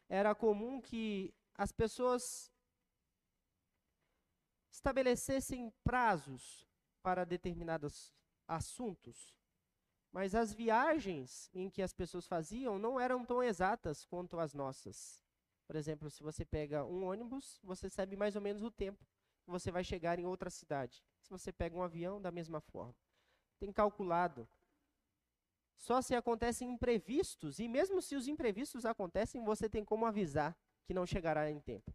era 0.09 0.35
comum 0.35 0.81
que 0.81 1.35
as 1.55 1.73
pessoas 1.73 2.53
estabelecessem 4.71 5.71
prazos 5.83 6.67
para 7.03 7.25
determinados 7.25 8.15
assuntos, 8.47 9.35
mas 10.13 10.35
as 10.35 10.53
viagens 10.53 11.51
em 11.53 11.69
que 11.69 11.83
as 11.83 11.93
pessoas 11.93 12.27
faziam 12.27 12.79
não 12.79 13.01
eram 13.01 13.25
tão 13.25 13.43
exatas 13.43 14.05
quanto 14.05 14.39
as 14.39 14.55
nossas. 14.55 15.23
Por 15.67 15.75
exemplo, 15.75 16.11
se 16.11 16.23
você 16.23 16.45
pega 16.45 16.85
um 16.85 17.05
ônibus, 17.05 17.59
você 17.63 17.89
sabe 17.89 18.17
mais 18.17 18.37
ou 18.37 18.43
menos 18.43 18.63
o 18.63 18.71
tempo 18.71 19.05
você 19.47 19.71
vai 19.71 19.85
chegar 19.85 20.19
em 20.19 20.27
outra 20.27 20.51
cidade. 20.51 21.05
Se 21.23 21.31
você 21.31 21.53
pega 21.53 21.77
um 21.77 21.83
avião, 21.83 22.21
da 22.21 22.31
mesma 22.31 22.61
forma. 22.61 22.95
Tem 23.59 23.73
calculado. 23.73 24.47
Só 25.77 26.03
se 26.03 26.15
acontecem 26.15 26.71
imprevistos, 26.71 27.59
e 27.59 27.67
mesmo 27.67 28.01
se 28.03 28.15
os 28.15 28.29
imprevistos 28.29 28.85
acontecem, 28.85 29.43
você 29.43 29.69
tem 29.69 29.85
como 29.85 30.07
avisar 30.07 30.57
que 30.85 30.95
não 30.95 31.07
chegará 31.07 31.51
em 31.51 31.61
tempo. 31.61 31.93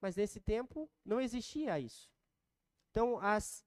Mas 0.00 0.16
nesse 0.16 0.40
tempo 0.40 0.90
não 1.04 1.20
existia 1.20 1.78
isso. 1.78 2.10
Então, 2.90 3.18
as 3.18 3.64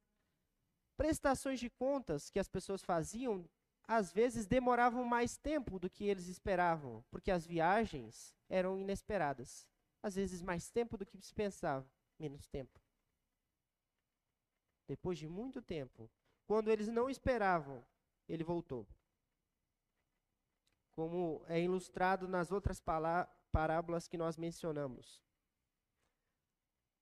prestações 0.98 1.60
de 1.60 1.70
contas 1.70 2.30
que 2.30 2.40
as 2.40 2.48
pessoas 2.48 2.84
faziam, 2.84 3.48
às 3.88 4.12
vezes 4.12 4.46
demoravam 4.46 5.04
mais 5.06 5.38
tempo 5.38 5.80
do 5.80 5.90
que 5.90 6.06
eles 6.06 6.28
esperavam, 6.28 7.04
porque 7.10 7.32
as 7.32 7.46
viagens 7.46 8.36
eram 8.50 8.80
inesperadas. 8.80 9.68
Às 10.02 10.16
vezes 10.16 10.42
mais 10.42 10.70
tempo 10.70 10.98
do 10.98 11.06
que 11.06 11.18
se 11.22 11.34
pensava 11.34 11.88
menos 12.20 12.48
tempo. 12.48 12.83
Depois 14.88 15.18
de 15.18 15.28
muito 15.28 15.62
tempo, 15.62 16.10
quando 16.46 16.70
eles 16.70 16.88
não 16.88 17.10
esperavam, 17.10 17.84
ele 18.28 18.44
voltou. 18.44 18.88
Como 20.92 21.44
é 21.48 21.60
ilustrado 21.60 22.28
nas 22.28 22.52
outras 22.52 22.82
parábolas 23.52 24.08
que 24.08 24.18
nós 24.18 24.38
mencionamos. 24.38 25.24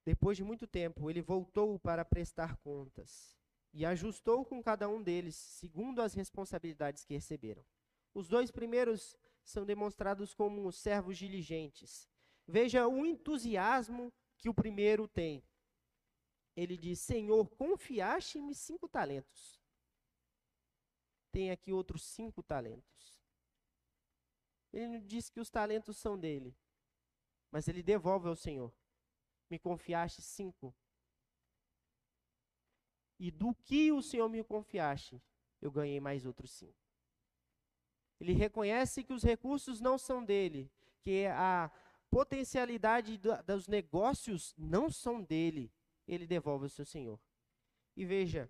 Depois 0.05 0.37
de 0.37 0.43
muito 0.43 0.65
tempo, 0.65 1.09
ele 1.09 1.21
voltou 1.21 1.77
para 1.79 2.05
prestar 2.05 2.57
contas 2.57 3.37
e 3.73 3.85
ajustou 3.85 4.45
com 4.45 4.61
cada 4.61 4.87
um 4.89 5.01
deles, 5.01 5.35
segundo 5.35 6.01
as 6.01 6.13
responsabilidades 6.13 7.03
que 7.03 7.13
receberam. 7.13 7.63
Os 8.13 8.27
dois 8.27 8.51
primeiros 8.51 9.15
são 9.43 9.65
demonstrados 9.65 10.33
como 10.33 10.71
servos 10.71 11.17
diligentes. 11.17 12.09
Veja 12.47 12.87
o 12.87 13.05
entusiasmo 13.05 14.11
que 14.37 14.49
o 14.49 14.53
primeiro 14.53 15.07
tem. 15.07 15.43
Ele 16.55 16.77
diz: 16.77 16.99
Senhor, 16.99 17.49
confiaste-me 17.51 18.53
cinco 18.53 18.87
talentos. 18.87 19.61
Tem 21.31 21.51
aqui 21.51 21.71
outros 21.71 22.03
cinco 22.03 22.43
talentos. 22.43 23.21
Ele 24.73 24.87
não 24.87 24.99
diz 24.99 25.29
que 25.29 25.39
os 25.39 25.49
talentos 25.49 25.97
são 25.97 26.17
dele, 26.17 26.55
mas 27.51 27.67
ele 27.67 27.83
devolve 27.83 28.27
ao 28.27 28.35
Senhor. 28.35 28.73
Me 29.49 29.59
confiaste 29.59 30.21
cinco. 30.21 30.73
E 33.19 33.29
do 33.29 33.53
que 33.53 33.91
o 33.91 34.01
Senhor 34.01 34.27
me 34.29 34.43
confiaste, 34.43 35.21
eu 35.61 35.71
ganhei 35.71 35.99
mais 35.99 36.25
outros 36.25 36.51
cinco. 36.51 36.81
Ele 38.19 38.33
reconhece 38.33 39.03
que 39.03 39.13
os 39.13 39.23
recursos 39.23 39.79
não 39.79 39.97
são 39.97 40.23
dele, 40.23 40.71
que 41.01 41.25
a 41.27 41.71
potencialidade 42.09 43.17
dos 43.17 43.67
negócios 43.67 44.53
não 44.57 44.89
são 44.89 45.21
dele, 45.21 45.71
ele 46.07 46.27
devolve 46.27 46.65
ao 46.65 46.69
seu 46.69 46.85
senhor. 46.85 47.19
E 47.95 48.05
veja, 48.05 48.49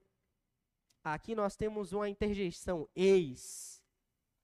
aqui 1.04 1.36
nós 1.36 1.56
temos 1.56 1.94
uma 1.94 2.10
interjeição, 2.10 2.88
eis. 2.96 3.84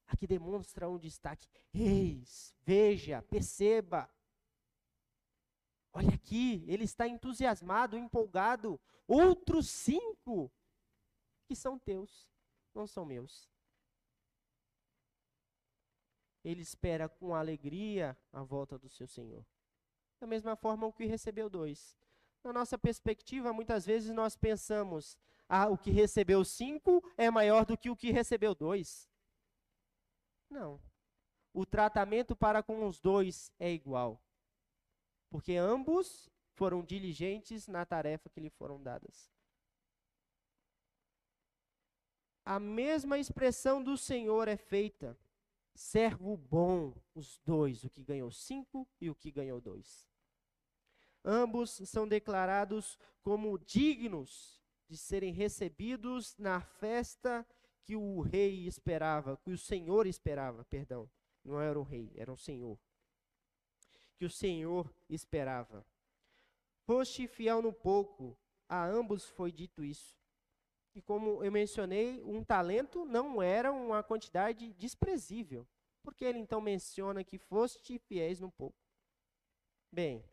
Aqui 0.06 0.26
demonstra 0.26 0.88
um 0.88 0.98
destaque, 0.98 1.46
eis, 1.72 2.54
veja, 2.62 3.20
perceba. 3.22 4.10
Olha 5.92 6.14
aqui, 6.14 6.64
ele 6.66 6.84
está 6.84 7.06
entusiasmado, 7.06 7.96
empolgado. 7.96 8.80
Outros 9.06 9.68
cinco 9.68 10.50
que 11.46 11.56
são 11.56 11.78
teus, 11.78 12.28
não 12.74 12.86
são 12.86 13.04
meus. 13.04 13.50
Ele 16.44 16.62
espera 16.62 17.08
com 17.08 17.34
alegria 17.34 18.16
a 18.32 18.42
volta 18.42 18.78
do 18.78 18.88
seu 18.88 19.06
Senhor. 19.08 19.44
Da 20.20 20.26
mesma 20.26 20.56
forma 20.56 20.86
o 20.86 20.92
que 20.92 21.04
recebeu 21.04 21.50
dois. 21.50 21.97
Na 22.48 22.54
nossa 22.54 22.78
perspectiva, 22.78 23.52
muitas 23.52 23.84
vezes 23.84 24.10
nós 24.10 24.34
pensamos, 24.34 25.18
ah, 25.46 25.68
o 25.68 25.76
que 25.76 25.90
recebeu 25.90 26.42
cinco 26.46 27.04
é 27.14 27.30
maior 27.30 27.66
do 27.66 27.76
que 27.76 27.90
o 27.90 27.96
que 27.96 28.10
recebeu 28.10 28.54
dois. 28.54 29.06
Não. 30.48 30.80
O 31.52 31.66
tratamento 31.66 32.34
para 32.34 32.62
com 32.62 32.86
os 32.86 32.98
dois 33.00 33.52
é 33.58 33.70
igual. 33.70 34.18
Porque 35.28 35.56
ambos 35.56 36.30
foram 36.54 36.82
diligentes 36.82 37.68
na 37.68 37.84
tarefa 37.84 38.30
que 38.30 38.40
lhe 38.40 38.48
foram 38.48 38.82
dadas. 38.82 39.30
A 42.46 42.58
mesma 42.58 43.18
expressão 43.18 43.82
do 43.82 43.94
Senhor 43.98 44.48
é 44.48 44.56
feita 44.56 45.14
servo 45.74 46.34
bom, 46.34 46.94
os 47.14 47.38
dois, 47.44 47.84
o 47.84 47.90
que 47.90 48.02
ganhou 48.02 48.30
cinco 48.30 48.88
e 48.98 49.10
o 49.10 49.14
que 49.14 49.30
ganhou 49.30 49.60
dois. 49.60 50.07
Ambos 51.30 51.72
são 51.84 52.08
declarados 52.08 52.98
como 53.22 53.58
dignos 53.58 54.64
de 54.88 54.96
serem 54.96 55.30
recebidos 55.30 56.34
na 56.38 56.62
festa 56.62 57.46
que 57.82 57.94
o 57.94 58.22
rei 58.22 58.66
esperava, 58.66 59.36
que 59.36 59.50
o 59.50 59.58
Senhor 59.58 60.06
esperava, 60.06 60.64
perdão. 60.64 61.06
Não 61.44 61.60
era 61.60 61.78
o 61.78 61.82
rei, 61.82 62.10
era 62.16 62.32
o 62.32 62.36
Senhor. 62.38 62.80
Que 64.16 64.24
o 64.24 64.30
Senhor 64.30 64.90
esperava. 65.06 65.84
Foste 66.86 67.26
fiel 67.26 67.60
no 67.60 67.74
pouco, 67.74 68.34
a 68.66 68.86
ambos 68.86 69.28
foi 69.28 69.52
dito 69.52 69.84
isso. 69.84 70.18
E 70.94 71.02
como 71.02 71.44
eu 71.44 71.52
mencionei, 71.52 72.24
um 72.24 72.42
talento 72.42 73.04
não 73.04 73.42
era 73.42 73.70
uma 73.70 74.02
quantidade 74.02 74.72
desprezível. 74.72 75.68
Porque 76.02 76.24
ele 76.24 76.38
então 76.38 76.58
menciona 76.58 77.22
que 77.22 77.36
foste 77.36 77.98
fiéis 77.98 78.40
no 78.40 78.50
pouco. 78.50 78.78
Bem, 79.92 80.24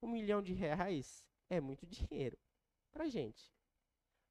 um 0.00 0.08
milhão 0.08 0.42
de 0.42 0.52
reais 0.52 1.24
é 1.50 1.60
muito 1.60 1.86
dinheiro 1.86 2.38
para 2.92 3.08
gente. 3.08 3.52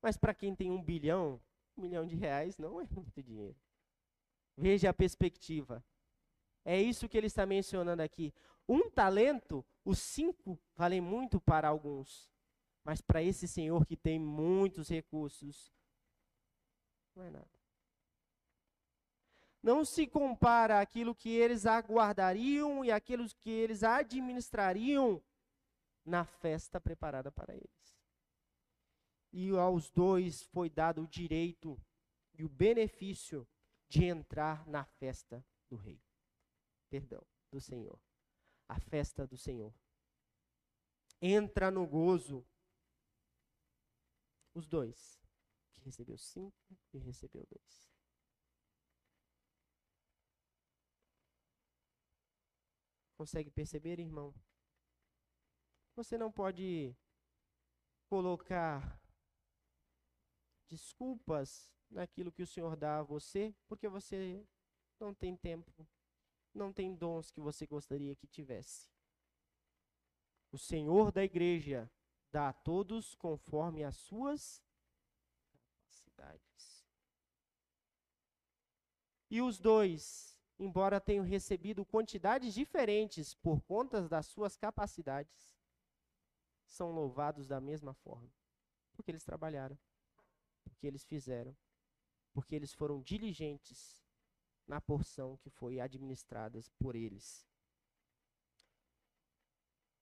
Mas 0.01 0.17
para 0.17 0.34
quem 0.34 0.56
tem 0.56 0.71
um 0.71 0.82
bilhão, 0.82 1.41
um 1.75 1.82
milhão 1.82 2.06
de 2.06 2.15
reais 2.15 2.58
não 2.58 2.80
é 2.80 2.88
muito 2.89 3.21
dinheiro. 3.21 3.58
Veja 4.56 4.89
a 4.89 4.93
perspectiva. 4.93 5.84
É 6.65 6.82
isso 6.82 7.08
que 7.08 7.17
ele 7.17 7.27
está 7.27 7.45
mencionando 7.45 8.01
aqui. 8.01 8.34
Um 8.67 8.89
talento, 8.89 9.65
os 9.86 9.99
cinco 9.99 10.60
valem 10.75 10.99
muito 10.99 11.39
para 11.39 11.67
alguns. 11.67 12.30
Mas 12.84 13.01
para 13.01 13.23
esse 13.23 13.47
senhor 13.47 13.86
que 13.86 13.95
tem 13.95 14.19
muitos 14.19 14.89
recursos, 14.89 15.73
não 17.15 17.23
é 17.23 17.32
nada. 17.32 17.58
Não 19.62 19.84
se 19.84 20.08
compara 20.08 20.80
aquilo 20.80 21.15
que 21.15 21.30
eles 21.30 21.65
aguardariam 21.65 22.86
e 22.86 22.91
aquilo 22.91 23.27
que 23.39 23.49
eles 23.49 23.84
administrariam 23.84 25.21
na 26.08 26.24
festa 26.24 26.80
preparada 26.80 27.30
para 27.30 27.54
eles. 27.54 28.02
E 29.34 29.50
aos 29.52 29.89
dois 29.89 30.43
foi 30.43 30.70
dado 30.70 31.02
o 31.02 31.08
direito 31.08 31.80
e 32.34 32.46
o 32.46 32.50
benefício 32.50 33.46
de 33.89 34.06
entrar 34.06 34.65
na 34.67 34.86
festa 34.86 35.46
do 35.70 35.76
rei. 35.76 36.02
Perdão, 36.89 37.22
do 37.52 37.60
Senhor. 37.60 38.00
A 38.70 38.80
festa 38.80 39.28
do 39.28 39.38
Senhor. 39.38 39.74
Entra 41.22 41.70
no 41.70 41.86
gozo 41.86 42.48
os 44.54 44.67
dois, 44.67 45.22
que 45.74 45.82
recebeu 45.82 46.17
cinco 46.17 46.78
e 46.93 46.98
recebeu 46.98 47.46
dois. 47.50 47.88
Consegue 53.17 53.52
perceber, 53.52 54.00
irmão? 54.00 54.34
Você 55.98 56.16
não 56.16 56.32
pode 56.32 56.96
colocar 58.08 59.02
desculpas 60.68 61.74
naquilo 61.90 62.32
que 62.32 62.44
o 62.44 62.48
Senhor 62.48 62.76
dá 62.76 63.00
a 63.00 63.04
você, 63.04 63.52
porque 63.68 63.90
você 63.90 64.46
não 65.00 65.12
tem 65.12 65.36
tempo, 65.36 65.88
não 66.54 66.72
tem 66.72 66.94
dons 66.94 67.32
que 67.32 67.42
você 67.42 67.66
gostaria 67.66 68.16
que 68.16 68.28
tivesse. 68.28 68.92
O 70.52 70.58
Senhor 70.60 71.12
da 71.12 71.24
igreja 71.24 71.92
dá 72.32 72.50
a 72.50 72.54
todos 72.54 73.16
conforme 73.16 73.84
as 73.84 73.96
suas 73.96 74.64
capacidades. 75.52 76.86
E 79.32 79.42
os 79.42 79.58
dois, 79.58 80.40
embora 80.60 81.02
tenham 81.02 81.26
recebido 81.26 81.84
quantidades 81.84 82.54
diferentes 82.54 83.34
por 83.34 83.62
conta 83.62 84.08
das 84.08 84.28
suas 84.28 84.56
capacidades, 84.56 85.57
são 86.67 86.91
louvados 86.91 87.47
da 87.47 87.60
mesma 87.60 87.93
forma, 87.93 88.32
porque 88.93 89.12
eles 89.12 89.23
trabalharam, 89.23 89.77
porque 90.63 90.86
eles 90.86 91.06
fizeram, 91.06 91.56
porque 92.34 92.56
eles 92.56 92.73
foram 92.73 93.01
diligentes 93.01 94.06
na 94.67 94.82
porção 94.82 95.38
que 95.38 95.49
foi 95.49 95.80
administrada 95.80 96.62
por 96.77 96.95
eles. 96.95 97.47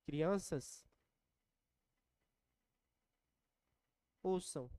Crianças, 0.04 0.86
ouçam. 4.21 4.69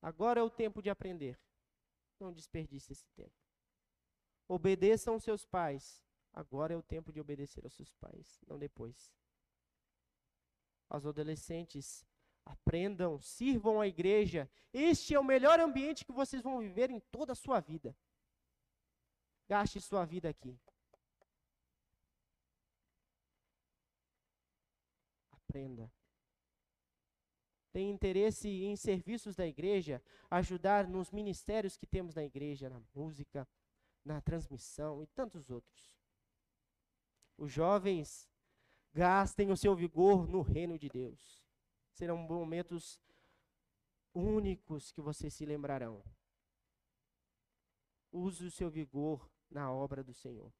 Agora 0.00 0.40
é 0.40 0.42
o 0.42 0.50
tempo 0.50 0.82
de 0.82 0.90
aprender. 0.90 1.38
Não 2.18 2.32
desperdice 2.32 2.92
esse 2.92 3.06
tempo. 3.10 3.34
Obedeçam 4.48 5.18
seus 5.18 5.44
pais. 5.44 6.04
Agora 6.32 6.74
é 6.74 6.76
o 6.76 6.82
tempo 6.82 7.12
de 7.12 7.20
obedecer 7.20 7.64
aos 7.64 7.74
seus 7.74 7.92
pais, 7.94 8.40
não 8.46 8.58
depois. 8.58 9.10
Aos 10.96 11.04
adolescentes, 11.04 12.06
aprendam, 12.42 13.20
sirvam 13.20 13.82
a 13.82 13.86
igreja. 13.86 14.50
Este 14.72 15.14
é 15.14 15.20
o 15.20 15.24
melhor 15.24 15.60
ambiente 15.60 16.06
que 16.06 16.12
vocês 16.12 16.40
vão 16.40 16.58
viver 16.58 16.90
em 16.90 16.98
toda 16.98 17.32
a 17.32 17.36
sua 17.36 17.60
vida. 17.60 17.94
Gaste 19.46 19.78
sua 19.78 20.06
vida 20.06 20.30
aqui. 20.30 20.58
Aprenda. 25.32 25.92
Tem 27.70 27.90
interesse 27.90 28.48
em 28.48 28.74
serviços 28.74 29.36
da 29.36 29.46
igreja, 29.46 30.02
ajudar 30.30 30.88
nos 30.88 31.10
ministérios 31.10 31.76
que 31.76 31.86
temos 31.86 32.14
na 32.14 32.24
igreja, 32.24 32.70
na 32.70 32.80
música, 32.94 33.46
na 34.02 34.22
transmissão 34.22 35.02
e 35.02 35.06
tantos 35.08 35.50
outros. 35.50 35.94
Os 37.36 37.52
jovens 37.52 38.26
gastem 38.96 39.50
o 39.50 39.56
seu 39.58 39.76
vigor 39.76 40.26
no 40.26 40.40
reino 40.40 40.78
de 40.78 40.88
Deus. 40.88 41.44
Serão 41.92 42.16
momentos 42.16 42.98
únicos 44.14 44.90
que 44.90 45.02
vocês 45.02 45.34
se 45.34 45.44
lembrarão. 45.44 46.02
Use 48.10 48.46
o 48.46 48.50
seu 48.50 48.70
vigor 48.70 49.30
na 49.50 49.70
obra 49.70 50.02
do 50.02 50.14
Senhor. 50.14 50.50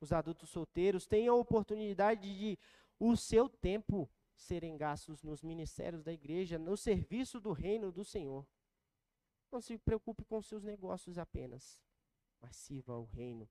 Os 0.00 0.12
adultos 0.12 0.50
solteiros 0.50 1.04
têm 1.04 1.26
a 1.26 1.34
oportunidade 1.34 2.22
de 2.38 2.56
o 3.00 3.16
seu 3.16 3.48
tempo 3.48 4.08
serem 4.36 4.76
gastos 4.76 5.24
nos 5.24 5.42
ministérios 5.42 6.04
da 6.04 6.12
igreja, 6.12 6.60
no 6.60 6.76
serviço 6.76 7.40
do 7.40 7.50
reino 7.50 7.90
do 7.90 8.04
Senhor. 8.04 8.46
Não 9.50 9.60
se 9.60 9.76
preocupe 9.78 10.24
com 10.24 10.40
seus 10.40 10.62
negócios 10.62 11.18
apenas, 11.18 11.80
mas 12.40 12.54
sirva 12.54 12.92
ao 12.92 13.04
reino. 13.04 13.48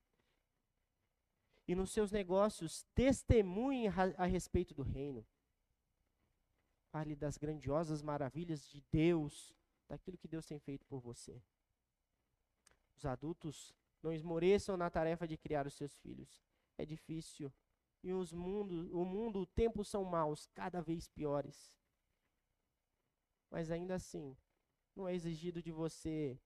E 1.68 1.76
nos 1.76 1.92
seus 1.92 2.12
negócios, 2.12 2.84
testemunhe 2.94 3.88
a, 4.18 4.26
respeito 4.26 4.74
do 4.74 4.84
reino. 4.84 5.26
Fale 6.92 7.16
das 7.16 7.38
grandiosas 7.38 8.02
maravilhas 8.02 8.68
de 8.68 8.82
Deus, 8.92 9.56
daquilo 9.88 10.18
que 10.18 10.28
Deus 10.28 10.46
tem 10.46 10.60
feito 10.60 10.86
por 10.86 11.00
você. 11.00 11.42
Os 12.96 13.06
adultos 13.06 13.74
não 14.02 14.12
esmoreçam 14.12 14.76
na 14.76 14.90
tarefa 14.90 15.28
de 15.28 15.38
criar 15.38 15.66
os 15.66 15.74
seus 15.74 15.96
filhos. 15.98 16.44
É 16.78 16.86
difícil. 16.86 17.52
E 18.04 18.14
os 18.14 18.34
mundo, 18.34 18.90
o 18.96 19.06
mundo, 19.06 19.40
o 19.40 19.46
tempo 19.46 19.84
são 19.86 20.04
maus, 20.04 20.46
cada 20.54 20.82
vez 20.82 21.08
piores. 21.08 21.80
Mas 23.50 23.72
ainda 23.72 23.96
assim, 23.96 24.36
não 24.94 25.08
é 25.08 25.16
exigido 25.16 25.62
de 25.62 25.72
você 25.72 26.38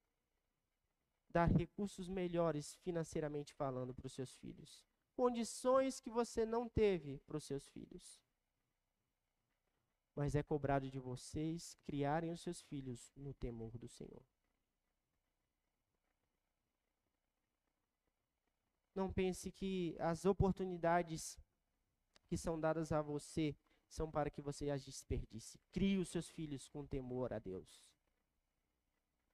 dar 1.30 1.50
recursos 1.50 2.08
melhores 2.08 2.76
financeiramente 2.76 3.54
falando 3.54 3.94
para 3.94 4.06
os 4.06 4.14
seus 4.14 4.36
filhos. 4.36 4.86
Condições 5.18 6.00
que 6.00 6.12
você 6.12 6.46
não 6.46 6.70
teve 6.70 7.18
para 7.26 7.38
os 7.38 7.44
seus 7.44 7.68
filhos. 7.70 8.22
Mas 10.16 10.36
é 10.36 10.44
cobrado 10.44 10.92
de 10.92 11.00
vocês 11.00 11.76
criarem 11.84 12.32
os 12.32 12.40
seus 12.40 12.62
filhos 12.62 13.12
no 13.16 13.34
temor 13.34 13.80
do 13.80 13.88
Senhor. 13.88 14.24
Não 18.94 19.12
pense 19.12 19.52
que 19.52 19.96
as 20.00 20.24
oportunidades 20.24 21.40
que 22.28 22.38
são 22.38 22.60
dadas 22.60 22.92
a 22.92 23.02
você 23.02 23.58
são 23.88 24.12
para 24.12 24.30
que 24.30 24.40
você 24.40 24.70
as 24.70 24.86
desperdice. 24.86 25.60
Crie 25.72 25.98
os 25.98 26.10
seus 26.10 26.30
filhos 26.30 26.70
com 26.70 26.86
temor 26.86 27.34
a 27.34 27.40
Deus. 27.40 27.92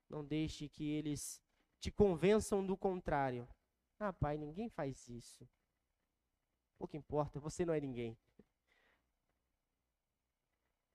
Não 0.07 0.23
deixe 0.23 0.69
que 0.69 0.89
eles 0.91 1.41
te 1.77 1.91
convençam 1.91 2.65
do 2.65 2.77
contrário. 2.77 3.45
Ah, 3.99 4.13
pai, 4.13 4.37
ninguém 4.37 4.69
faz 4.69 5.09
isso. 5.09 5.45
Pouco 6.77 6.97
importa, 6.97 7.39
você 7.39 7.65
não 7.65 7.73
é 7.73 7.79
ninguém. 7.79 8.17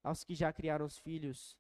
Aos 0.03 0.25
que 0.25 0.35
já 0.35 0.53
criaram 0.53 0.87
os 0.87 0.99
filhos, 0.99 1.57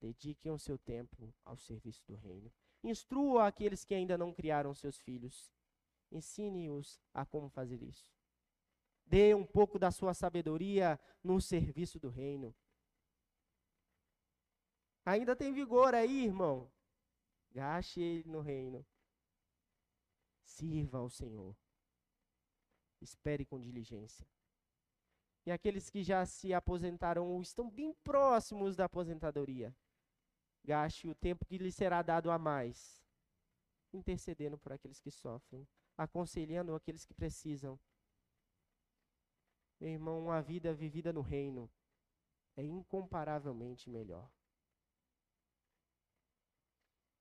dediquem 0.00 0.50
o 0.50 0.58
seu 0.58 0.78
tempo 0.78 1.34
ao 1.44 1.56
serviço 1.56 2.04
do 2.06 2.14
reino. 2.14 2.52
Instrua 2.82 3.46
aqueles 3.46 3.84
que 3.84 3.94
ainda 3.94 4.18
não 4.18 4.32
criaram 4.32 4.74
seus 4.74 4.98
filhos. 4.98 5.52
Ensine-os 6.10 7.00
a 7.14 7.24
como 7.24 7.48
fazer 7.48 7.82
isso. 7.82 8.06
Dê 9.06 9.34
um 9.34 9.44
pouco 9.44 9.78
da 9.78 9.90
sua 9.90 10.14
sabedoria 10.14 10.98
no 11.22 11.40
serviço 11.40 11.98
do 11.98 12.08
reino. 12.08 12.54
Ainda 15.04 15.34
tem 15.34 15.52
vigor 15.52 15.94
aí, 15.94 16.24
irmão? 16.24 16.70
Gaste 17.50 18.00
ele 18.00 18.28
no 18.28 18.40
reino. 18.40 18.86
Sirva 20.42 20.98
ao 20.98 21.08
Senhor. 21.08 21.56
Espere 23.02 23.44
com 23.44 23.58
diligência. 23.58 24.26
E 25.44 25.50
aqueles 25.50 25.90
que 25.90 26.04
já 26.04 26.24
se 26.24 26.54
aposentaram 26.54 27.26
ou 27.26 27.42
estão 27.42 27.68
bem 27.68 27.92
próximos 28.04 28.76
da 28.76 28.84
aposentadoria, 28.84 29.74
gaste 30.64 31.08
o 31.08 31.14
tempo 31.14 31.44
que 31.44 31.58
lhe 31.58 31.72
será 31.72 32.00
dado 32.00 32.30
a 32.30 32.38
mais, 32.38 33.04
intercedendo 33.92 34.56
por 34.56 34.72
aqueles 34.72 35.00
que 35.00 35.10
sofrem, 35.10 35.66
aconselhando 35.98 36.74
aqueles 36.74 37.04
que 37.04 37.12
precisam. 37.12 37.78
Meu 39.80 39.90
irmão, 39.90 40.20
uma 40.20 40.40
vida 40.40 40.72
vivida 40.72 41.12
no 41.12 41.22
reino 41.22 41.68
é 42.56 42.62
incomparavelmente 42.62 43.90
melhor. 43.90 44.30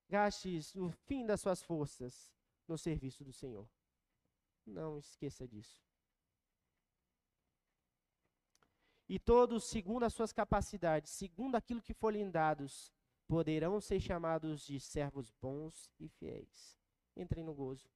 Gaste 0.08 0.60
o 0.76 0.92
fim 0.92 1.26
das 1.26 1.42
suas 1.42 1.64
forças 1.64 2.32
no 2.68 2.78
serviço 2.78 3.24
do 3.24 3.34
Senhor. 3.34 3.68
Não 4.66 4.98
esqueça 4.98 5.48
disso. 5.48 5.82
E 9.08 9.20
todos, 9.20 9.66
segundo 9.66 10.04
as 10.04 10.14
suas 10.14 10.32
capacidades, 10.32 11.12
segundo 11.12 11.56
aquilo 11.56 11.82
que 11.82 11.94
for 11.94 12.14
lhe 12.14 12.24
dados, 12.32 12.94
poderão 13.28 13.82
ser 13.82 14.00
chamados 14.00 14.66
de 14.66 14.80
servos 14.80 15.32
bons 15.32 15.92
e 16.00 16.08
fiéis. 16.08 16.80
Entrem 17.16 17.44
no 17.44 17.54
gozo. 17.54 17.90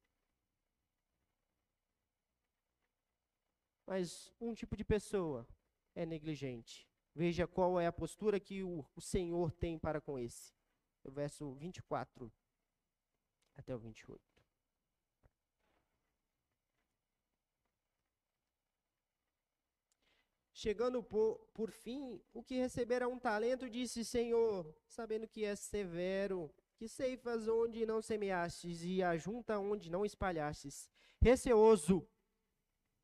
Mas 3.85 4.33
um 4.41 4.53
tipo 4.53 4.75
de 4.75 4.83
pessoa 4.83 5.47
é 5.93 6.05
negligente. 6.05 6.89
Veja 7.13 7.47
qual 7.47 7.79
é 7.79 7.87
a 7.87 7.93
postura 7.93 8.39
que 8.39 8.61
o, 8.61 8.85
o 8.93 8.99
Senhor 8.99 9.51
tem 9.53 9.79
para 9.79 10.01
com 10.01 10.19
esse. 10.19 10.53
O 11.03 11.11
verso 11.11 11.53
24 11.53 12.29
até 13.55 13.73
o 13.73 13.79
28. 13.79 14.34
Chegando 20.65 21.03
por, 21.03 21.37
por 21.53 21.69
fim, 21.69 22.19
o 22.33 22.41
que 22.41 22.55
recebera 22.55 23.07
um 23.07 23.19
talento 23.19 23.69
disse: 23.69 24.03
Senhor, 24.03 24.75
sabendo 24.87 25.27
que 25.27 25.45
és 25.45 25.59
severo, 25.59 26.51
que 26.75 26.87
ceifas 26.87 27.47
onde 27.47 27.85
não 27.85 28.01
semeastes 28.01 28.81
e 28.83 29.03
ajunta 29.03 29.59
onde 29.59 29.91
não 29.91 30.03
espalhastes. 30.03 30.89
Receoso, 31.21 32.09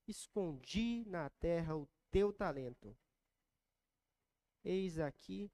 escondi 0.07 1.03
na 1.05 1.29
terra 1.29 1.77
o 1.77 1.87
teu 2.09 2.33
talento. 2.33 2.97
Eis 4.63 4.97
aqui 4.97 5.51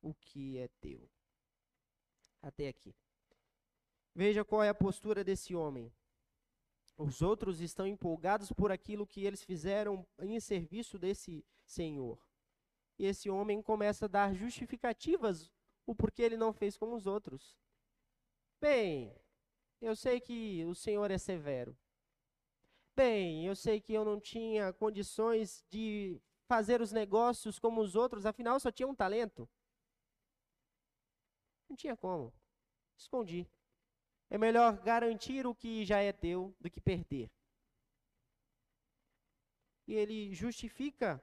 o 0.00 0.14
que 0.14 0.56
é 0.56 0.68
teu. 0.80 1.10
Até 2.40 2.68
aqui. 2.68 2.96
Veja 4.14 4.46
qual 4.46 4.62
é 4.62 4.70
a 4.70 4.74
postura 4.74 5.22
desse 5.22 5.54
homem. 5.54 5.92
Os 7.02 7.20
outros 7.20 7.60
estão 7.60 7.84
empolgados 7.84 8.52
por 8.52 8.70
aquilo 8.70 9.06
que 9.06 9.24
eles 9.24 9.42
fizeram 9.42 10.06
em 10.20 10.38
serviço 10.38 10.98
desse 10.98 11.44
Senhor. 11.64 12.16
E 12.96 13.06
esse 13.06 13.28
homem 13.28 13.60
começa 13.60 14.04
a 14.04 14.08
dar 14.08 14.32
justificativas 14.32 15.50
o 15.84 15.96
porquê 15.96 16.22
ele 16.22 16.36
não 16.36 16.52
fez 16.52 16.76
como 16.76 16.94
os 16.94 17.06
outros. 17.06 17.58
Bem, 18.60 19.12
eu 19.80 19.96
sei 19.96 20.20
que 20.20 20.64
o 20.64 20.76
Senhor 20.76 21.10
é 21.10 21.18
severo. 21.18 21.76
Bem, 22.94 23.46
eu 23.46 23.56
sei 23.56 23.80
que 23.80 23.92
eu 23.92 24.04
não 24.04 24.20
tinha 24.20 24.72
condições 24.72 25.64
de 25.68 26.22
fazer 26.46 26.80
os 26.80 26.92
negócios 26.92 27.58
como 27.58 27.80
os 27.80 27.96
outros, 27.96 28.26
afinal 28.26 28.60
só 28.60 28.70
tinha 28.70 28.86
um 28.86 28.94
talento. 28.94 29.48
Não 31.68 31.74
tinha 31.74 31.96
como. 31.96 32.32
Escondi. 32.96 33.48
É 34.32 34.38
melhor 34.38 34.82
garantir 34.82 35.46
o 35.46 35.54
que 35.54 35.84
já 35.84 35.98
é 35.98 36.10
teu 36.10 36.56
do 36.58 36.70
que 36.70 36.80
perder. 36.80 37.30
E 39.86 39.92
ele 39.92 40.32
justifica 40.32 41.22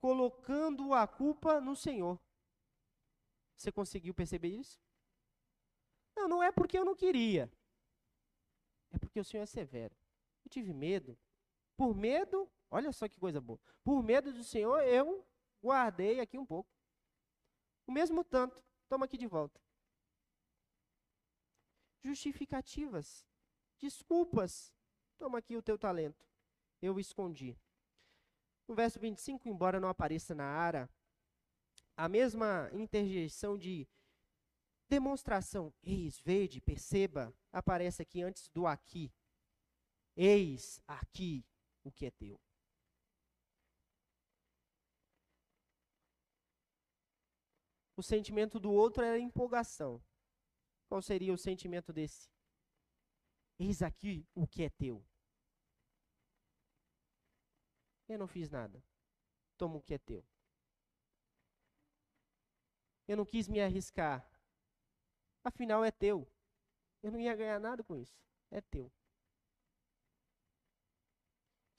colocando 0.00 0.94
a 0.94 1.06
culpa 1.06 1.60
no 1.60 1.76
Senhor. 1.76 2.18
Você 3.54 3.70
conseguiu 3.70 4.14
perceber 4.14 4.48
isso? 4.48 4.80
Não, 6.16 6.26
não 6.26 6.42
é 6.42 6.50
porque 6.50 6.78
eu 6.78 6.86
não 6.86 6.96
queria. 6.96 7.52
É 8.90 8.98
porque 8.98 9.20
o 9.20 9.24
Senhor 9.24 9.42
é 9.42 9.46
severo. 9.46 9.94
Eu 10.42 10.48
tive 10.48 10.72
medo. 10.72 11.18
Por 11.76 11.94
medo, 11.94 12.50
olha 12.70 12.90
só 12.92 13.06
que 13.06 13.20
coisa 13.20 13.42
boa. 13.42 13.60
Por 13.84 14.02
medo 14.02 14.32
do 14.32 14.42
Senhor, 14.42 14.80
eu 14.84 15.22
guardei 15.62 16.18
aqui 16.18 16.38
um 16.38 16.46
pouco. 16.46 16.70
O 17.86 17.92
mesmo 17.92 18.24
tanto, 18.24 18.64
toma 18.88 19.04
aqui 19.04 19.18
de 19.18 19.26
volta. 19.26 19.65
Justificativas, 22.06 23.26
desculpas. 23.80 24.72
Toma 25.18 25.38
aqui 25.38 25.56
o 25.56 25.62
teu 25.62 25.76
talento. 25.76 26.24
Eu 26.80 27.00
escondi. 27.00 27.58
No 28.68 28.76
verso 28.76 29.00
25, 29.00 29.48
embora 29.48 29.80
não 29.80 29.88
apareça 29.88 30.32
na 30.32 30.44
ara, 30.44 30.88
a 31.96 32.08
mesma 32.08 32.70
interjeição 32.72 33.58
de 33.58 33.88
demonstração, 34.88 35.74
eis, 35.82 36.20
vede, 36.20 36.60
perceba, 36.60 37.34
aparece 37.52 38.02
aqui 38.02 38.22
antes 38.22 38.48
do 38.50 38.68
aqui. 38.68 39.12
Eis 40.16 40.80
aqui 40.86 41.44
o 41.82 41.90
que 41.90 42.06
é 42.06 42.10
teu. 42.12 42.40
O 47.96 48.02
sentimento 48.02 48.60
do 48.60 48.70
outro 48.70 49.02
era 49.02 49.18
empolgação. 49.18 50.00
Qual 50.88 51.02
seria 51.02 51.32
o 51.32 51.38
sentimento 51.38 51.92
desse? 51.92 52.30
Eis 53.58 53.82
aqui 53.82 54.26
o 54.34 54.46
que 54.46 54.62
é 54.62 54.70
teu. 54.70 55.04
Eu 58.08 58.18
não 58.18 58.28
fiz 58.28 58.50
nada. 58.50 58.82
Toma 59.56 59.76
o 59.76 59.82
que 59.82 59.94
é 59.94 59.98
teu. 59.98 60.24
Eu 63.08 63.16
não 63.16 63.24
quis 63.24 63.48
me 63.48 63.60
arriscar. 63.60 64.28
Afinal, 65.42 65.84
é 65.84 65.90
teu. 65.90 66.28
Eu 67.02 67.12
não 67.12 67.20
ia 67.20 67.34
ganhar 67.34 67.58
nada 67.60 67.82
com 67.82 67.96
isso. 67.96 68.20
É 68.50 68.60
teu. 68.60 68.92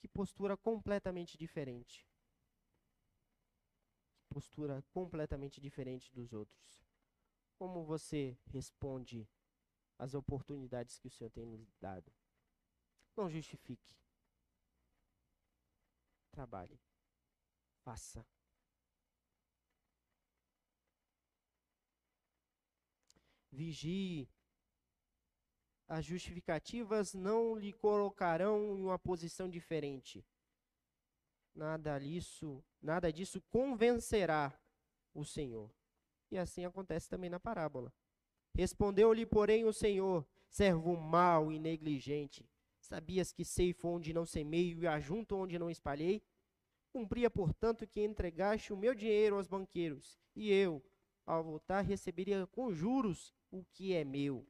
Que 0.00 0.08
postura 0.08 0.56
completamente 0.56 1.36
diferente. 1.36 2.06
Que 4.16 4.34
postura 4.34 4.82
completamente 4.90 5.60
diferente 5.60 6.12
dos 6.12 6.32
outros. 6.32 6.87
Como 7.58 7.84
você 7.84 8.38
responde 8.46 9.28
às 9.98 10.14
oportunidades 10.14 10.96
que 10.98 11.08
o 11.08 11.10
Senhor 11.10 11.30
tem 11.30 11.44
nos 11.44 11.76
dado? 11.80 12.12
Não 13.16 13.28
justifique. 13.28 13.96
Trabalhe. 16.30 16.80
Faça. 17.82 18.24
Vigie. 23.50 24.30
As 25.88 26.04
justificativas 26.04 27.12
não 27.14 27.56
lhe 27.56 27.72
colocarão 27.72 28.78
em 28.78 28.82
uma 28.82 28.98
posição 29.00 29.48
diferente. 29.48 30.24
Nada 31.54 31.98
disso, 31.98 32.64
nada 32.80 33.12
disso 33.12 33.40
convencerá 33.50 34.56
o 35.12 35.24
Senhor. 35.24 35.77
E 36.30 36.38
assim 36.38 36.64
acontece 36.64 37.08
também 37.08 37.30
na 37.30 37.40
parábola. 37.40 37.92
Respondeu-lhe, 38.54 39.24
porém, 39.24 39.64
o 39.64 39.72
Senhor: 39.72 40.26
servo 40.48 40.96
mau 40.96 41.52
e 41.52 41.58
negligente. 41.58 42.48
Sabias 42.80 43.32
que 43.32 43.44
ceifo 43.44 43.88
onde 43.88 44.12
não 44.12 44.24
semeio 44.24 44.82
e 44.82 44.86
ajunto 44.86 45.36
onde 45.36 45.58
não 45.58 45.70
espalhei? 45.70 46.22
Cumpria, 46.90 47.28
portanto, 47.28 47.86
que 47.86 48.02
entregaste 48.02 48.72
o 48.72 48.76
meu 48.76 48.94
dinheiro 48.94 49.36
aos 49.36 49.46
banqueiros, 49.46 50.18
e 50.34 50.50
eu, 50.50 50.82
ao 51.26 51.44
voltar, 51.44 51.82
receberia 51.82 52.46
com 52.46 52.72
juros 52.72 53.34
o 53.50 53.62
que 53.72 53.94
é 53.94 54.04
meu. 54.04 54.46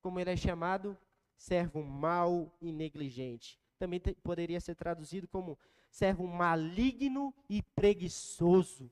Como 0.00 0.18
ele 0.18 0.30
é 0.30 0.36
chamado, 0.36 0.96
servo 1.36 1.82
mau 1.82 2.56
e 2.60 2.72
negligente. 2.72 3.60
Também 3.78 4.00
poderia 4.22 4.60
ser 4.60 4.74
traduzido 4.74 5.28
como 5.28 5.58
servo 5.90 6.26
maligno 6.26 7.34
e 7.48 7.62
preguiçoso. 7.62 8.90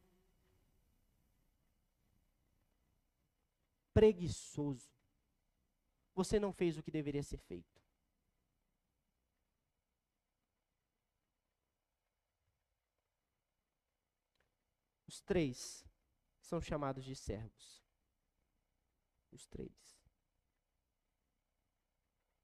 Preguiçoso. 3.95 4.93
Você 6.15 6.39
não 6.39 6.53
fez 6.53 6.77
o 6.77 6.83
que 6.83 6.91
deveria 6.91 7.23
ser 7.23 7.39
feito. 7.39 7.81
Os 15.07 15.21
três 15.21 15.87
são 16.41 16.61
chamados 16.61 17.05
de 17.05 17.15
servos. 17.15 17.85
Os 19.31 19.47
três. 19.47 19.73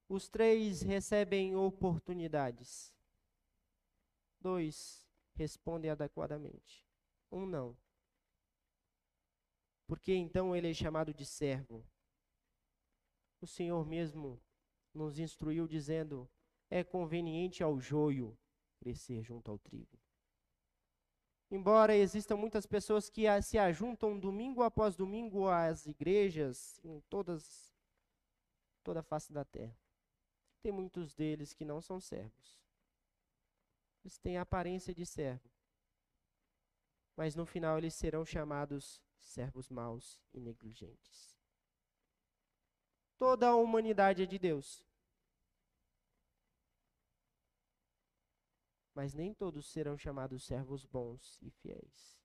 Os 0.09 0.29
três 0.29 0.83
recebem 0.83 1.57
oportunidades. 1.57 2.95
Dois 4.41 5.05
respondem 5.35 5.91
adequadamente. 5.91 6.87
Um 7.31 7.45
não. 7.45 7.77
Porque 9.91 10.15
então 10.15 10.55
ele 10.55 10.71
é 10.71 10.73
chamado 10.73 11.13
de 11.13 11.27
servo. 11.27 11.85
O 13.41 13.47
Senhor 13.47 13.85
mesmo 13.85 14.41
nos 14.95 15.19
instruiu 15.19 15.67
dizendo: 15.67 16.31
é 16.71 16.85
conveniente 16.85 17.61
ao 17.61 17.81
joio 17.81 18.39
crescer 18.79 19.21
junto 19.25 19.51
ao 19.51 19.59
trigo. 19.59 19.99
Embora 21.51 21.97
existam 21.97 22.37
muitas 22.37 22.67
pessoas 22.67 23.11
que 23.11 23.25
se 23.43 23.59
ajuntam 23.59 24.17
domingo 24.17 24.63
após 24.63 24.95
domingo 24.95 25.49
às 25.49 25.89
igrejas 25.89 26.81
em 26.85 27.01
todas 27.11 27.75
toda 28.85 29.01
a 29.01 29.03
face 29.03 29.33
da 29.33 29.45
terra. 29.45 29.77
Tem 30.63 30.71
muitos 30.71 31.17
deles 31.17 31.53
que 31.53 31.65
não 31.65 31.81
são 31.81 31.99
servos. 31.99 32.57
Eles 34.05 34.19
têm 34.19 34.39
a 34.39 34.43
aparência 34.43 34.95
de 34.95 35.05
servo. 35.05 35.51
Mas 37.17 37.35
no 37.35 37.45
final 37.45 37.77
eles 37.77 37.95
serão 37.95 38.25
chamados 38.25 39.03
servos 39.21 39.69
maus 39.69 40.21
e 40.33 40.41
negligentes. 40.41 41.39
Toda 43.19 43.49
a 43.49 43.57
humanidade 43.57 44.23
é 44.23 44.27
de 44.27 44.39
Deus. 44.39 44.85
mas 49.01 49.15
nem 49.15 49.33
todos 49.33 49.67
serão 49.67 49.97
chamados 49.97 50.45
servos 50.45 50.85
bons 50.85 51.39
e 51.41 51.51
fiéis. 51.51 52.21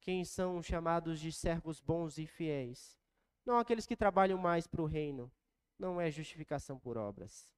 Quem 0.00 0.24
são 0.26 0.62
chamados 0.62 1.18
de 1.18 1.32
servos 1.32 1.80
bons 1.80 2.18
e 2.18 2.26
fiéis? 2.26 3.00
Não 3.46 3.58
aqueles 3.58 3.86
que 3.86 3.96
trabalham 3.96 4.38
mais 4.38 4.66
para 4.66 4.82
o 4.82 4.86
reino, 4.86 5.32
não 5.78 5.98
é 5.98 6.10
justificação 6.10 6.78
por 6.78 6.98
obras. 6.98 7.50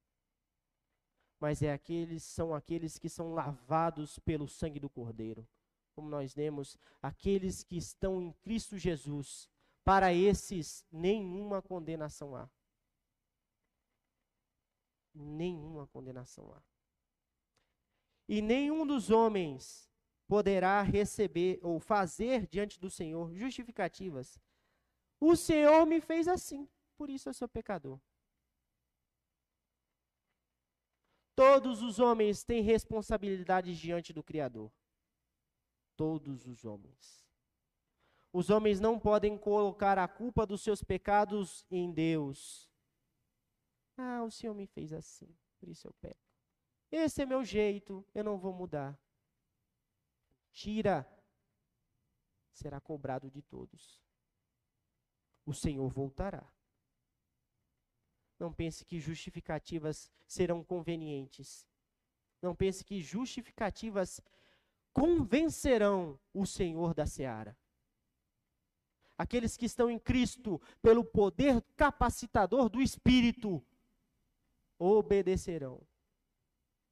Mas 1.37 1.61
é 1.61 1.73
aqueles 1.73 2.23
são 2.23 2.55
aqueles 2.55 2.97
que 2.97 3.09
são 3.09 3.33
lavados 3.33 4.17
pelo 4.19 4.47
sangue 4.47 4.79
do 4.79 4.89
Cordeiro. 4.89 5.45
Como 5.97 6.07
nós 6.07 6.35
lemos, 6.35 6.77
aqueles 7.01 7.63
que 7.63 7.75
estão 7.75 8.21
em 8.21 8.31
Cristo 8.31 8.77
Jesus, 8.77 9.49
para 9.83 10.13
esses 10.13 10.85
nenhuma 10.91 11.61
condenação 11.61 12.35
há 12.35 12.47
nenhuma 15.17 15.87
condenação 15.87 16.51
há. 16.53 16.61
E 18.27 18.41
nenhum 18.41 18.85
dos 18.85 19.09
homens 19.09 19.89
poderá 20.27 20.81
receber 20.81 21.59
ou 21.63 21.79
fazer 21.79 22.45
diante 22.47 22.79
do 22.79 22.89
Senhor 22.89 23.33
justificativas. 23.33 24.39
O 25.19 25.35
Senhor 25.35 25.85
me 25.85 26.01
fez 26.01 26.27
assim, 26.27 26.69
por 26.95 27.09
isso 27.09 27.29
eu 27.29 27.33
sou 27.33 27.47
pecador. 27.47 27.99
Todos 31.35 31.81
os 31.81 31.99
homens 31.99 32.43
têm 32.43 32.61
responsabilidades 32.61 33.77
diante 33.77 34.11
do 34.11 34.23
Criador. 34.23 34.71
Todos 35.97 36.45
os 36.45 36.63
homens. 36.63 37.27
Os 38.31 38.49
homens 38.49 38.79
não 38.79 38.97
podem 38.99 39.37
colocar 39.37 39.97
a 39.97 40.07
culpa 40.07 40.45
dos 40.45 40.61
seus 40.61 40.83
pecados 40.83 41.65
em 41.69 41.91
Deus. 41.91 42.71
Ah, 43.97 44.23
o 44.23 44.31
Senhor 44.31 44.53
me 44.53 44.67
fez 44.67 44.93
assim, 44.93 45.35
por 45.59 45.67
isso 45.67 45.87
eu 45.87 45.93
peco. 45.93 46.21
Esse 46.91 47.23
é 47.23 47.25
meu 47.25 47.43
jeito, 47.43 48.05
eu 48.13 48.23
não 48.23 48.37
vou 48.37 48.53
mudar. 48.53 48.97
Tira, 50.51 51.05
será 52.51 52.79
cobrado 52.79 53.29
de 53.29 53.41
todos. 53.41 53.99
O 55.45 55.53
Senhor 55.53 55.89
voltará. 55.89 56.47
Não 58.39 58.53
pense 58.53 58.85
que 58.85 58.99
justificativas 58.99 60.11
serão 60.27 60.63
convenientes. 60.63 61.67
Não 62.41 62.55
pense 62.55 62.83
que 62.83 63.01
justificativas 63.01 64.21
convencerão 64.93 66.19
o 66.33 66.45
Senhor 66.45 66.93
da 66.93 67.05
seara. 67.05 67.57
Aqueles 69.17 69.57
que 69.57 69.65
estão 69.65 69.89
em 69.89 69.97
Cristo, 69.97 70.61
pelo 70.81 71.03
poder 71.03 71.61
capacitador 71.75 72.69
do 72.69 72.81
Espírito, 72.81 73.65
obedecerão, 74.77 75.81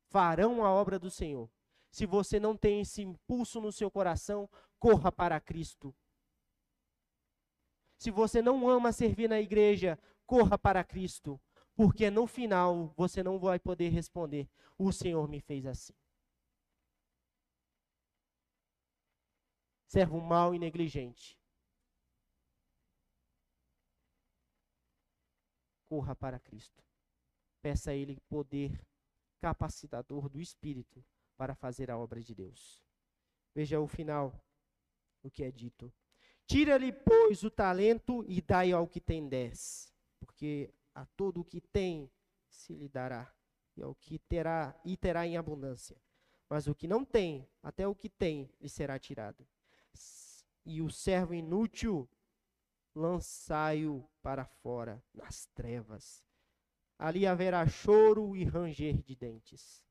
farão 0.09 0.65
a 0.65 0.71
obra 0.71 0.97
do 0.97 1.11
Senhor. 1.11 1.49
Se 1.91 2.05
você 2.05 2.39
não 2.39 2.57
tem 2.57 2.81
esse 2.81 3.01
impulso 3.01 3.61
no 3.61 3.71
seu 3.71 3.91
coração, 3.91 4.49
corra 4.79 5.11
para 5.11 5.39
Cristo. 5.39 5.95
Se 7.97 8.11
você 8.11 8.41
não 8.41 8.67
ama 8.67 8.91
servir 8.91 9.29
na 9.29 9.39
igreja, 9.39 9.97
corra 10.25 10.57
para 10.57 10.83
Cristo, 10.83 11.39
porque 11.75 12.09
no 12.09 12.27
final 12.27 12.93
você 12.97 13.23
não 13.23 13.39
vai 13.39 13.59
poder 13.59 13.89
responder: 13.89 14.49
O 14.77 14.91
Senhor 14.91 15.27
me 15.29 15.39
fez 15.39 15.65
assim. 15.65 15.93
Servo 19.95 20.19
mau 20.19 20.53
e 20.53 20.59
negligente. 20.59 21.39
Corra 25.87 26.13
para 26.13 26.37
Cristo. 26.37 26.83
Peça 27.61 27.91
a 27.91 27.95
Ele 27.95 28.19
poder 28.27 28.85
capacitador 29.39 30.27
do 30.27 30.41
Espírito 30.41 31.01
para 31.37 31.55
fazer 31.55 31.89
a 31.89 31.97
obra 31.97 32.21
de 32.21 32.35
Deus. 32.35 32.83
Veja 33.53 33.79
o 33.79 33.87
final, 33.87 34.37
o 35.23 35.31
que 35.31 35.45
é 35.45 35.49
dito. 35.49 35.93
Tira-lhe, 36.45 36.91
pois, 36.91 37.45
o 37.45 37.49
talento 37.49 38.25
e 38.27 38.41
dai 38.41 38.73
ao 38.73 38.89
que 38.89 38.99
tem 38.99 39.29
dez, 39.29 39.93
porque 40.19 40.73
a 40.93 41.05
todo 41.05 41.39
o 41.39 41.45
que 41.45 41.61
tem 41.61 42.11
se 42.49 42.73
lhe 42.73 42.89
dará, 42.89 43.33
e 43.77 43.81
ao 43.81 43.95
que 43.95 44.19
terá 44.19 44.77
e 44.83 44.97
terá 44.97 45.25
em 45.25 45.37
abundância. 45.37 45.95
Mas 46.49 46.67
o 46.67 46.75
que 46.75 46.85
não 46.85 47.05
tem, 47.05 47.49
até 47.63 47.87
o 47.87 47.95
que 47.95 48.09
tem, 48.09 48.51
lhe 48.59 48.67
será 48.67 48.99
tirado. 48.99 49.47
E 50.65 50.81
o 50.81 50.89
servo 50.89 51.33
inútil, 51.33 52.09
lançai-o 52.93 54.07
para 54.21 54.45
fora, 54.45 55.03
nas 55.13 55.45
trevas. 55.47 56.23
Ali 56.97 57.27
haverá 57.27 57.67
choro 57.67 58.35
e 58.35 58.43
ranger 58.43 59.01
de 59.01 59.15
dentes. 59.15 59.85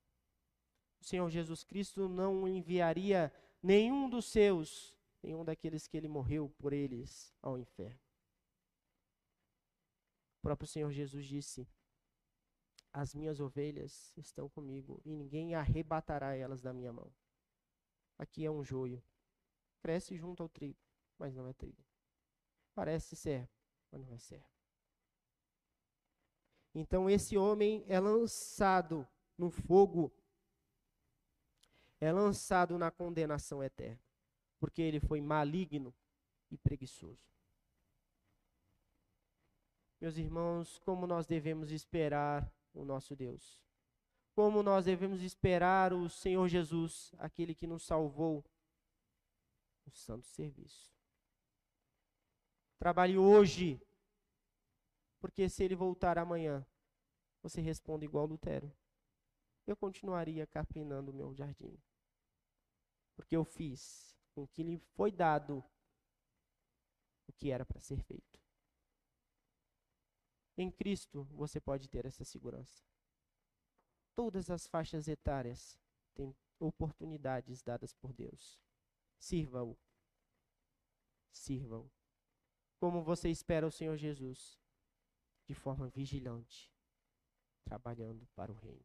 O 1.00 1.04
Senhor 1.04 1.28
Jesus 1.30 1.62
Cristo 1.62 2.08
não 2.08 2.48
enviaria 2.48 3.32
nenhum 3.62 4.08
dos 4.08 4.24
seus 4.24 4.94
nenhum 5.24 5.44
daqueles 5.44 5.86
que 5.86 5.96
ele 5.96 6.06
morreu 6.06 6.50
por 6.58 6.72
eles 6.72 7.34
ao 7.40 7.58
inferno. 7.58 7.98
O 10.38 10.42
próprio 10.42 10.68
Senhor 10.68 10.90
Jesus 10.92 11.24
disse: 11.24 11.66
As 12.92 13.14
minhas 13.14 13.40
ovelhas 13.40 14.12
estão 14.16 14.48
comigo 14.48 15.00
e 15.04 15.14
ninguém 15.16 15.54
arrebatará 15.54 16.36
elas 16.36 16.60
da 16.60 16.72
minha 16.72 16.92
mão. 16.92 17.10
Aqui 18.18 18.44
é 18.44 18.50
um 18.50 18.62
joio. 18.62 19.02
Cresce 19.84 20.16
junto 20.16 20.42
ao 20.42 20.48
trigo, 20.48 20.80
mas 21.18 21.34
não 21.34 21.46
é 21.46 21.52
trigo. 21.52 21.84
Parece 22.74 23.14
servo, 23.14 23.50
mas 23.92 24.02
não 24.06 24.14
é 24.14 24.18
servo. 24.18 24.48
Então 26.74 27.10
esse 27.10 27.36
homem 27.36 27.84
é 27.86 28.00
lançado 28.00 29.06
no 29.36 29.50
fogo, 29.50 30.10
é 32.00 32.10
lançado 32.10 32.78
na 32.78 32.90
condenação 32.90 33.62
eterna 33.62 34.02
porque 34.64 34.80
ele 34.80 34.98
foi 34.98 35.20
maligno 35.20 35.94
e 36.50 36.56
preguiçoso. 36.56 37.20
Meus 40.00 40.16
irmãos, 40.16 40.78
como 40.78 41.06
nós 41.06 41.26
devemos 41.26 41.70
esperar 41.70 42.50
o 42.72 42.82
nosso 42.82 43.14
Deus? 43.14 43.60
Como 44.34 44.62
nós 44.62 44.86
devemos 44.86 45.20
esperar 45.20 45.92
o 45.92 46.08
Senhor 46.08 46.48
Jesus, 46.48 47.12
aquele 47.18 47.54
que 47.54 47.66
nos 47.66 47.84
salvou, 47.84 48.42
o 49.86 49.90
santo 49.90 50.26
serviço. 50.26 50.92
Trabalhe 52.78 53.16
hoje, 53.16 53.80
porque 55.20 55.48
se 55.48 55.64
ele 55.64 55.74
voltar 55.74 56.18
amanhã, 56.18 56.66
você 57.42 57.60
responde 57.60 58.04
igual 58.04 58.26
Lutero. 58.26 58.72
Eu 59.66 59.76
continuaria 59.76 60.46
capinando 60.46 61.10
o 61.10 61.14
meu 61.14 61.34
jardim. 61.34 61.78
Porque 63.14 63.36
eu 63.36 63.44
fiz 63.44 64.14
com 64.34 64.46
que 64.46 64.62
lhe 64.62 64.78
foi 64.78 65.10
dado 65.12 65.64
o 67.26 67.32
que 67.32 67.50
era 67.50 67.64
para 67.64 67.80
ser 67.80 68.02
feito. 68.02 68.40
Em 70.56 70.70
Cristo 70.70 71.24
você 71.32 71.60
pode 71.60 71.88
ter 71.88 72.06
essa 72.06 72.24
segurança. 72.24 72.84
Todas 74.14 74.50
as 74.50 74.66
faixas 74.66 75.08
etárias 75.08 75.78
têm 76.14 76.34
oportunidades 76.58 77.62
dadas 77.62 77.92
por 77.92 78.12
Deus. 78.12 78.63
Sirva-o. 79.24 79.74
Sirva-o. 81.32 81.90
Como 82.78 83.02
você 83.02 83.30
espera 83.30 83.66
o 83.66 83.70
Senhor 83.70 83.96
Jesus? 83.96 84.60
De 85.46 85.54
forma 85.54 85.88
vigilante, 85.88 86.70
trabalhando 87.64 88.28
para 88.34 88.52
o 88.52 88.54
Reino. 88.54 88.84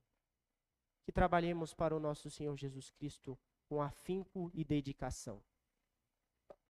Que 1.04 1.12
trabalhemos 1.12 1.74
para 1.74 1.94
o 1.94 2.00
nosso 2.00 2.30
Senhor 2.30 2.56
Jesus 2.56 2.90
Cristo 2.90 3.38
com 3.68 3.82
afinco 3.82 4.50
e 4.54 4.64
dedicação. 4.64 5.44